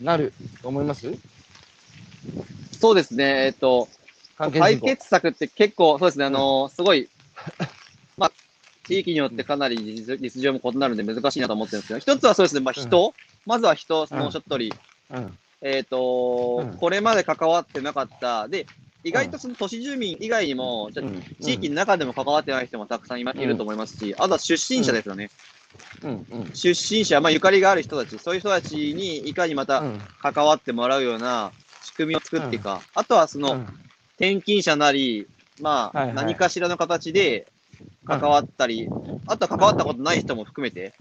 [0.00, 0.32] なる
[0.62, 1.12] と思います？
[2.82, 3.86] そうですね、えっと、
[4.36, 7.08] 解決策って結構、そうですね、あのーすごい、
[8.18, 8.32] まあ、
[8.88, 13.14] 地域によってかなり実実情も異なるんで難しいなと思ってるんですけど、一つはそうですね、まあ、人、
[13.46, 14.74] まずは人、そのおっしゃった通り、
[15.10, 15.38] うん。
[15.60, 16.76] えっ、と、うん。
[16.76, 18.66] これまで関わってなかった、で、
[19.04, 21.22] 意外とその都市住民以外にも、じゃあうん。
[21.40, 25.30] 地域の中でも関わってない人もたくさんいると思いますし、あとは出身者ですよね。
[26.02, 26.10] うん。
[26.10, 26.50] うん。
[26.52, 30.00] 出身者、まあ、ゆかりがある人たち、そういう人たちにいかにまたうん。
[30.20, 31.52] 関わってもらうような
[31.82, 33.66] 仕組みを作っていくか、あとはその、うん。
[34.16, 35.26] 転勤者なり、
[35.60, 36.14] まあ、はいはい。
[36.14, 37.46] 何かしらの形で
[38.06, 38.88] 関わったり、
[39.26, 40.94] あとは関わったことない人も含めて、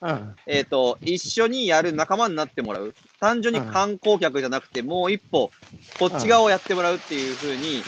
[0.00, 0.34] うん。
[0.46, 2.94] えっ、と、一緒にやる仲間になってもらう。
[3.18, 5.50] 単純に観光客じゃなくて、もう一歩、
[5.98, 7.82] こっち側をやってもらうっていう風に、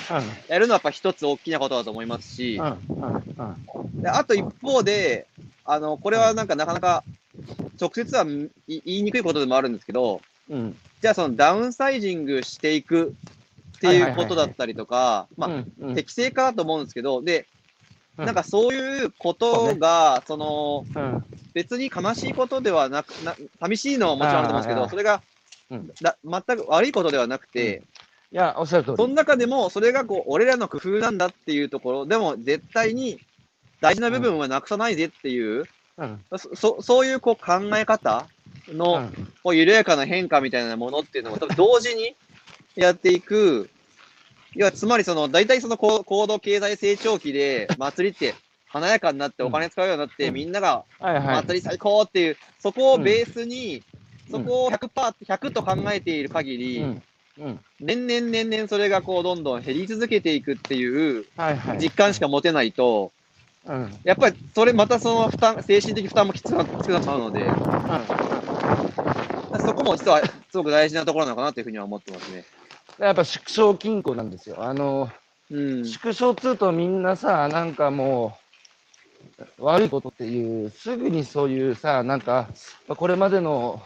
[0.49, 2.67] やるのはやっぱ一つ大きなことだと思いますし、うん。
[2.67, 4.03] うん。
[4.03, 5.27] であと一方で、
[5.65, 7.05] あの、これはなんかなかなか
[7.81, 10.77] 直接は言いにくいことでもあるんですけど、うん。
[11.01, 13.15] じゃあそのダウンサイジングしていく
[13.77, 17.47] っていうことだったりとか、まあ、うん適正かなと思うんですけど、で、
[18.19, 18.27] うん。
[18.27, 21.25] なんかそういうことが、その、うん。
[21.55, 25.23] 別に悲しいことではなく、な寂しいのはもちろんあると思うんですけど、それが、
[25.71, 27.83] 全く悪いことではなくて、
[28.31, 28.97] いや、おっしゃる通り。
[28.97, 33.21] その中でも、それがこう、俺らの工夫なんだっていうところ、でも絶対に
[33.81, 35.65] 大事な部分はなくさないぜっていう、
[35.97, 36.25] うん。
[36.37, 38.27] そそそういうこう考え方
[38.69, 42.15] の、うんこう緩やかな変化みたいなものっていうのを多分同時に
[42.77, 43.71] やっていく、
[44.55, 48.35] いや、つまりその、大体その高高度経済成長期で、祭りって
[48.67, 50.35] 華やかになってお金使うようになって、うん。
[50.35, 50.85] みんなが。
[51.01, 53.83] 祭り最高っていう、そこをベースに、
[54.31, 54.33] うん。
[54.33, 57.01] そこを100%、100と考えている限り、
[57.81, 61.25] 年々年々それがこう、どんどん減り続けていくっていう。
[61.81, 63.13] 実感しか持てないと、
[63.65, 63.99] うん。
[64.05, 67.45] やっぱりそれまたその負担、精神的負担もきつくなきつくなっちゃうので、
[69.65, 72.45] そこも実はすごく大事なところなのかなというふうには思ってますね。
[72.99, 74.57] やっぱ縮小均衡なんですよ。
[74.63, 75.11] あの、
[75.51, 75.85] うん。
[75.85, 78.37] 縮小するとみんなさ、なんかも
[79.59, 82.49] う、悪いことっていう、すぐにそういうさ、なんか、
[82.89, 83.83] まあこれまでの、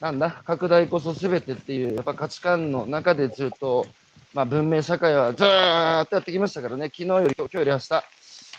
[0.00, 3.86] なんだ、拡大こそ全てっていう、やっぱ価値観の中でずっと、
[4.32, 8.04] まあ文明社会はずーっとやってきましたからね、昨日より今日より明日、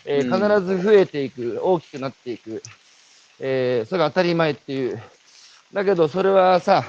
[0.04, 2.62] えーうん必ず増えていく、大きくなっていく、
[3.40, 5.02] えーそれが当たり前っていう。
[5.72, 6.84] だけどそれはさ、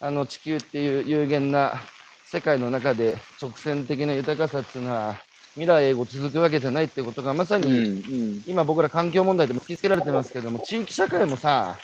[0.00, 1.80] あの地球っていう有限な
[2.26, 5.16] 世界の中で直線的な豊かさっていうのは
[5.54, 8.42] 未来永劫続くわけじゃないってことがまさにん。
[8.46, 11.76] 今僕ら環境問題でも突きつけられてますけども地域社会もさ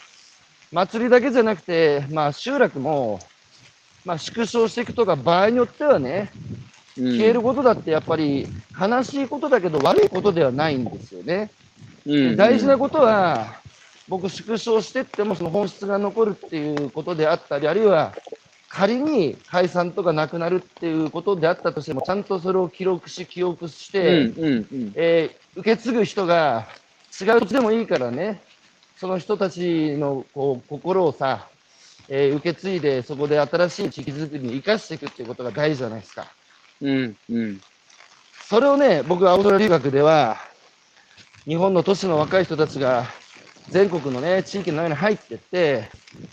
[0.73, 3.21] 祭りだけじゃなくてまあ集落も
[4.05, 6.31] まあ縮小していくとか場合によってはね
[6.97, 8.49] 消えることだってやっぱり
[8.81, 11.51] 悲しいことだけど悪いことではないんですよね。
[12.07, 12.37] うん。
[12.37, 13.61] 大事なことは、
[14.09, 18.15] 僕、縮小してっても、その本質が残るっていうことであったり、あるいは、
[18.69, 24.35] 仮に解散とかなくなるっていうことであったとしても、ちゃんとそれを記録し、記憶しうて、ん。
[24.37, 24.67] うん。
[24.73, 24.93] うん。
[24.95, 26.67] えー受け継ぐ人が
[27.19, 28.43] 違う土地でもいいからね、
[28.99, 31.49] その人たちのこう心をさ、
[32.11, 36.27] えー受け継いで、そこで新しい地域づくりに生かしていくっていうことが大事じゃないですか。
[36.83, 37.17] うん。
[37.31, 37.61] うん。
[38.51, 40.37] それをね、僕、青空留学では、
[41.47, 43.07] 日本の都市の若い人たちが、
[43.71, 45.91] 全国のね、地域の中に入ってって、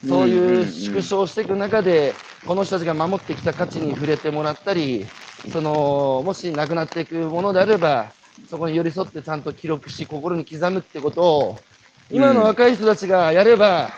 [0.07, 2.13] そういう縮小していく中で、
[2.45, 5.05] この人たちが守ってきた価値に触れてもらったり、
[5.51, 8.13] その、もしなくなっていくものであれば、
[8.49, 11.57] そこに寄り添ってちゃんと記録し、心に刻むってことを、
[12.11, 13.89] 今の若い人たちがやれば、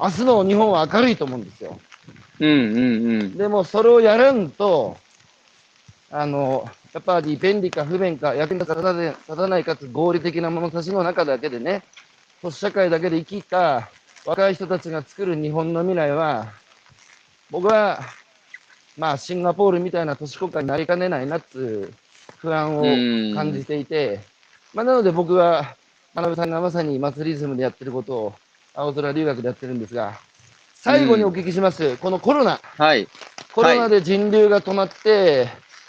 [0.00, 1.78] 明日の日本は明るいと思うんですよ。
[2.40, 2.48] うん。
[2.48, 2.56] うん。
[2.58, 3.38] うん。
[3.38, 4.96] でもそれをやらんと、
[6.10, 11.82] あの、やっぱり便利か不便か、役に立たない立たないかつ合理的な物差しの中だけでね、
[12.42, 13.90] 都市社会だけで生きた
[14.24, 16.52] 若い人たちが作る日本の未来は、
[17.50, 18.00] 僕は、
[18.96, 21.94] まあ、シンガポールみたいな都市国家になりかねないなっつう
[22.38, 22.82] 不安を
[23.34, 24.20] 感じていて、
[24.74, 25.76] まあ、なので僕は、
[26.14, 28.34] 学さんがまさに祭りズムでやってることを、
[28.74, 30.18] 青空留学でやってるんですが、
[30.74, 31.96] 最後にお聞きします。
[31.96, 32.60] このコロナ。
[32.62, 33.08] はい。
[33.52, 35.48] コロナで人流が止まって、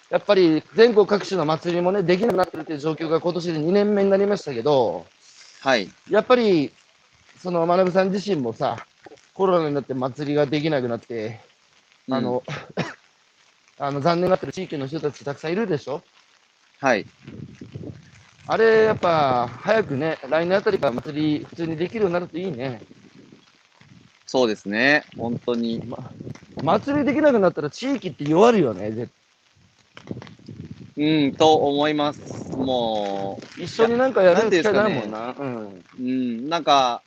[0.09, 5.05] やっぱり全国各地の祭りもね、できなくなってるっていう状況が今年で2年目になりましたけど、
[5.61, 5.89] はい。
[6.09, 6.71] やっぱり、
[7.39, 8.85] その、学さん自身もさ、
[9.33, 11.39] コロナになって祭りができなくなって、
[12.09, 12.43] あの、
[13.79, 16.01] あの、残念がってる地域の人たちたくさんいるでしょ？
[16.79, 17.05] はい。
[18.47, 22.81] あれ、やっぱ、早くね、来年あたりから祭り普通にできるようになるといいね。
[24.25, 25.03] そうですね。
[25.17, 25.79] 本当に。
[25.85, 26.11] ま、
[26.63, 29.11] 祭りできなくなったら地域って弱るよね、絶
[30.97, 32.37] うん、と思います。
[32.57, 35.35] も一緒になんかやる機会ななんいんですかねもんな。
[35.37, 35.67] うん。
[35.67, 37.03] う、うん、なんか、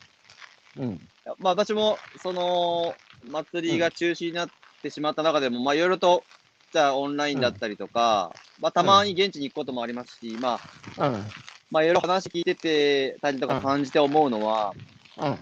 [0.77, 1.01] うん。
[1.39, 2.95] まあ私も、その、
[3.31, 4.51] 祭りが中止になっ
[4.83, 6.25] てしまった中でも、まあいろいろと、
[6.73, 10.61] じゃあオンラインだったりとか、まあたまに現地に行くこともありますし、ま
[10.97, 11.25] あ、うん。
[11.71, 14.73] まあいろいろ話聞いててたりとか感じて思うのは、
[15.19, 15.39] うん。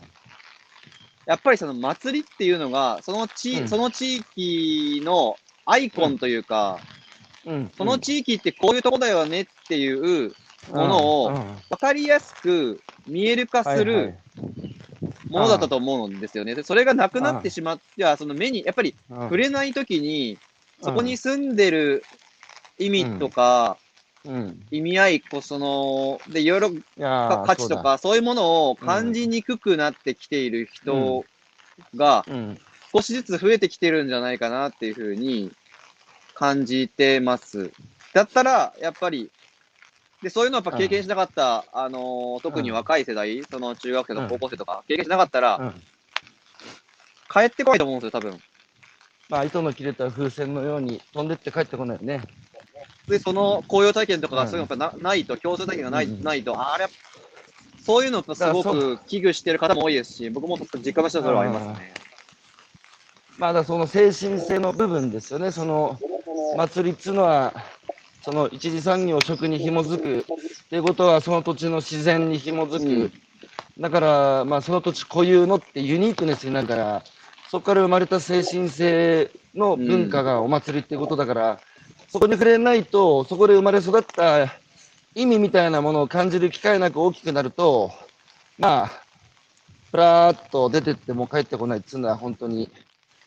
[1.26, 5.36] やっぱりその祭りっていうのが、その地、うんその地域の
[5.66, 6.98] アイコンというか、うん。
[7.76, 10.34] その地域ってこういうとこだよねっていう
[10.70, 11.32] ものを
[11.70, 14.28] 分かりやすく見える化するい
[15.30, 16.54] ものだったと思うんですよね。
[16.54, 19.18] でそれがなくなってしまっては、その目に、やっぱりうん。
[19.24, 20.38] 触れないときに、
[20.82, 22.04] そこに住んでる
[22.78, 23.76] 意味とか、
[24.24, 24.62] うん。
[24.70, 31.24] 意味合い、こうその、で、いろいろ価値と、か、そういうものを感じにくくなってきている人
[31.94, 32.24] が。
[32.90, 35.52] 少しずつ増えてきてるんじゃないかなっていうふうに
[36.38, 37.72] 感じてます。
[38.14, 39.28] だったら、やっぱり、
[40.22, 45.82] で、そういうのやっぱ経験しなかった、あのー特に若い世代、その中学生とか高校生とか、経験しなかったら、うん。
[47.28, 48.40] 帰ってこないと思うんですよ、多分。
[49.28, 52.22] まあ、糸の切れた風船のように飛んでって帰ってこないよね。
[53.08, 56.86] で、その紅葉体験とかがうんそういうのやっぱなないと、共通体験がない,、うんないと、あれ
[57.84, 61.92] そういうのやっぱすごく危惧してる方も多いですし、僕も実感としてはそれはありますね。
[63.38, 65.52] まあ、だその精神性の部分ですよね。
[65.52, 65.98] その
[66.56, 67.54] 祭りっていうのは、
[68.22, 72.84] その一次産業、食に紐づくっていうことは、その土地の自然に紐づく。
[72.84, 73.12] うん
[73.78, 77.04] だから、まあ、その土地固有のってユニークネスになるから、
[77.48, 81.60] そこから生まれた精神性の文化がお祭りっていうことだから、
[82.08, 84.52] そこに触れないと、そこで生まれ育った
[85.14, 87.92] 意味みたいなものを感じる機会なく大きくなると、
[88.58, 89.02] まあ、
[89.92, 92.70] プラーっと出てっても帰ってこないっていうのは本当に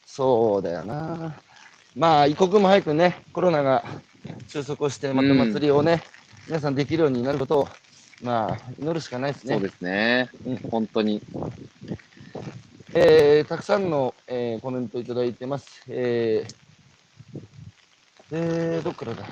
[0.06, 1.42] そうだよな。
[1.96, 3.84] まあ、一刻も早くね、コロナが
[4.48, 6.02] 収束をして、また祭りをね、
[6.48, 7.68] 皆さんできるようになることを、
[8.24, 9.56] まあ、祈るしかないですね。
[9.56, 10.30] そうですね。
[10.46, 11.22] うん本当に。
[12.94, 15.84] えーたくさんの、えーコメントいただいてます。
[15.90, 16.56] えー
[18.32, 19.26] えー、どっからだ？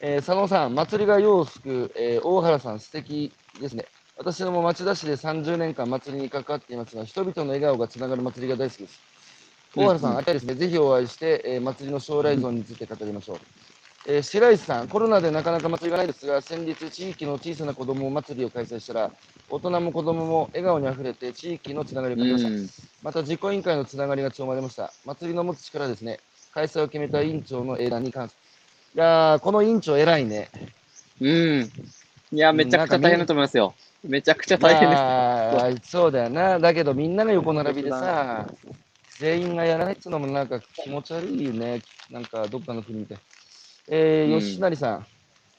[0.00, 3.86] えー、佐野さん、祭りが世を救う、えー、大原さん、素敵ですね。
[4.16, 9.00] 私も町田市で30年間祭りに関わっていますが、人々の笑顔がつながる祭りが大好きです。
[9.76, 13.38] 大原さん、うんあたりですね、ぜひお会いして、えー祭りの将来像について語りましょう。
[14.08, 19.12] えー白石さん、コロナでなかなか祭りがないですが、先日、地域の小さな子ども祭りを開催したら、
[19.48, 22.48] 大人も子どもも笑顔にあふれて、地域のつながりを感じました。
[22.50, 22.68] うん
[23.02, 24.92] また実行委員会のつながりが強まりました。
[25.06, 26.20] 祭りの持つ力ですね。
[26.52, 28.38] 開催を決めた委員長の英断に関して。
[28.96, 30.50] いやー、この委員長偉いね。
[31.20, 31.70] うん。
[32.32, 33.74] いや、めちゃくちゃ大変だと思いますよ。
[34.04, 35.02] めちゃくちゃ大変です。
[35.02, 36.58] まあそうだよな。
[36.58, 38.46] だけどみんなが横並びでさ、
[39.20, 41.82] 全員がやらないっていうのもなんか気持ち悪いよね。
[42.10, 43.18] なんかどっかの国で。
[43.86, 45.06] えー、うん吉成さん、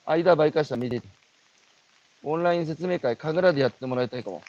[0.05, 1.07] 間倍返した見てて。
[2.23, 4.41] オンライン説明会、神楽でやってもらいたいかも。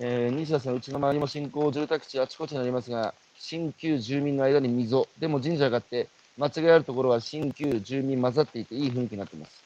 [0.00, 9.62] えー、西田さん、うちの周りも新興住宅地あちこちにありますが、新旧住民の間に溝、でも神社があって、間違いあるところは新旧住民混ざっていていい雰囲気になっています。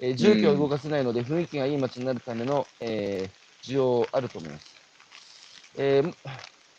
[0.00, 4.74] えー住居を動かせないので、雰囲気がいい街になるための、えー、需要あると思います。
[5.76, 6.14] えー、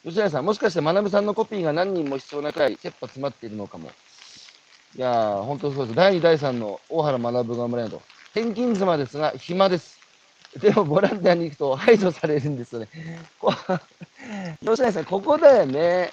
[0.07, 3.91] 吉谷さん、もしかして学さんのコピーが何人も必要なくらい、切羽詰まっているのかも。
[4.95, 5.95] いやー、本当そうです。
[5.95, 8.01] 第2、第3の大原学が村など、
[8.33, 9.99] 転勤妻ですが、暇です。
[10.61, 12.87] でも、ボランティアに行くと排除されるんですよね。
[13.37, 13.53] こ
[14.61, 16.11] 吉谷さん、ここだよね。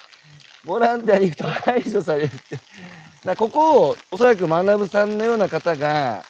[0.65, 2.59] ボランティアに行くと排除されるって。
[3.23, 6.25] だここを、おそらく学さんのような方が、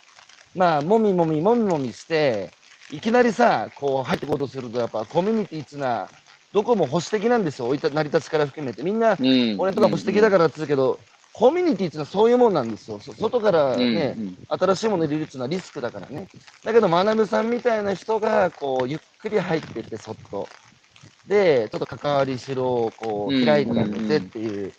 [0.54, 2.52] まあ、もみもみ、もみもみして、
[2.92, 6.10] いきなりさ、こう入ってこうとすると、やっぱコミュニティっていうのは、
[6.56, 7.66] どこも保守的なんですよ。
[7.66, 8.82] 置いた成り立ちから含めて。
[8.82, 9.56] みんな、うん。
[9.60, 10.98] 俺とか保守的だからって言うけど、
[11.34, 12.98] コミュニティっていうのはそういうもんなんですよ。
[13.02, 16.30] そ外からうんね、うん新しいもの入れるっていうのはリスクだからね。
[16.64, 20.48] だけど、学さんみたいな人が、こう、ゆっくり入ってって、そっと。
[21.28, 24.72] で、ちょっと関わりしろを、こう、うん開いてあげてっていう。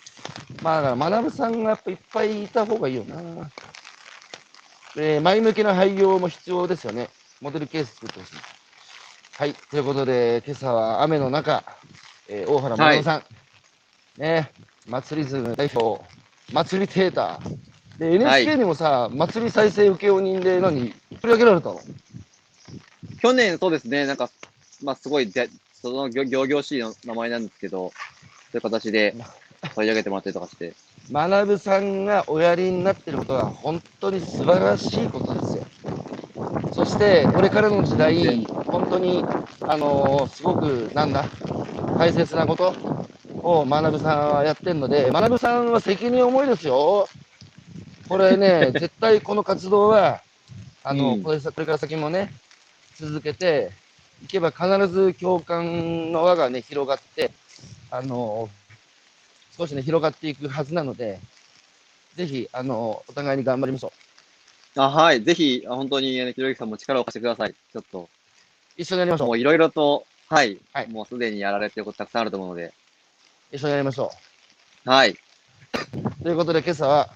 [0.62, 3.50] まあ、だから、学さんがやっぱいっぱいいた方がいいよな。
[4.94, 7.10] で、前向きな廃業も必要ですよね。
[7.42, 8.65] モデルケース作ってほしい。
[9.38, 9.52] はい。
[9.70, 11.62] ということで、今朝は雨の中、
[12.26, 13.22] えー大原学さん、
[14.18, 14.50] ね、
[14.88, 16.02] 祭りズム代表、
[16.54, 17.98] 祭りテーター。
[17.98, 20.94] で、NHK にもさ、祭り再生請負人で何、取
[21.24, 21.80] り上げられたの？
[23.20, 24.30] 去年、そうですね、なんか、
[24.82, 25.50] まあ、すごいで、
[25.82, 27.92] その行行々しい名前なんですけど、
[28.52, 29.14] そういう形で
[29.74, 30.72] 取り上げてもらったりとかして。
[31.12, 35.66] 学さんがおやりになっていることは本当に素晴らしいことですよ。
[36.76, 39.24] そして、これからの時代、本当に、
[39.66, 41.24] あのーすごく、なんだ、
[41.98, 42.74] 大切なこと
[43.42, 47.08] を学さんはやってるので、学さんは責任重いですよ。
[48.10, 50.20] これね、 絶対この活動は、
[50.84, 52.30] あの、うんこれさこれから先もね、
[53.00, 53.70] 続けて
[54.22, 57.30] いけば必ず共感の輪がね、広がって、
[57.90, 58.50] あの
[59.56, 61.20] 少しね、広がっていくはずなので、
[62.16, 64.05] ぜひ、あのお互いに頑張りましょう。
[64.76, 67.54] あはい、ぜひ、あ本当に、ひろゆきさんも力を貸してください。
[67.54, 68.08] ちょっと、
[68.76, 69.26] 一緒にやりましょう。
[69.28, 72.74] もういろいろと、はい、はいもうすでにやられてることたくさんあると思うので、
[73.52, 74.10] 一緒にやりましょ
[74.84, 75.16] はい、う。
[76.22, 77.08] ということで、今朝は、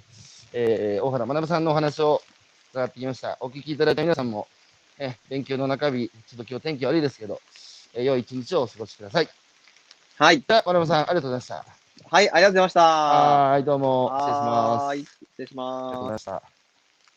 [0.52, 2.22] えー大原学さんのお話を
[2.72, 3.36] 伺ってきました。
[3.40, 4.46] お聞きいただいた皆さんも、
[4.98, 7.40] え勉強の中日、ちょっと今日天気悪いですけど、
[7.94, 9.28] えー良い一日をお過ごしください。
[10.16, 11.64] はい、じゃあ、学さん、ありがとうございました。
[12.08, 12.80] はい、ありがとうございました。
[12.80, 14.84] はーい、どうも、失礼します。
[14.84, 16.12] はーい、失礼しありがとうございま。
[16.12, 16.59] ますした。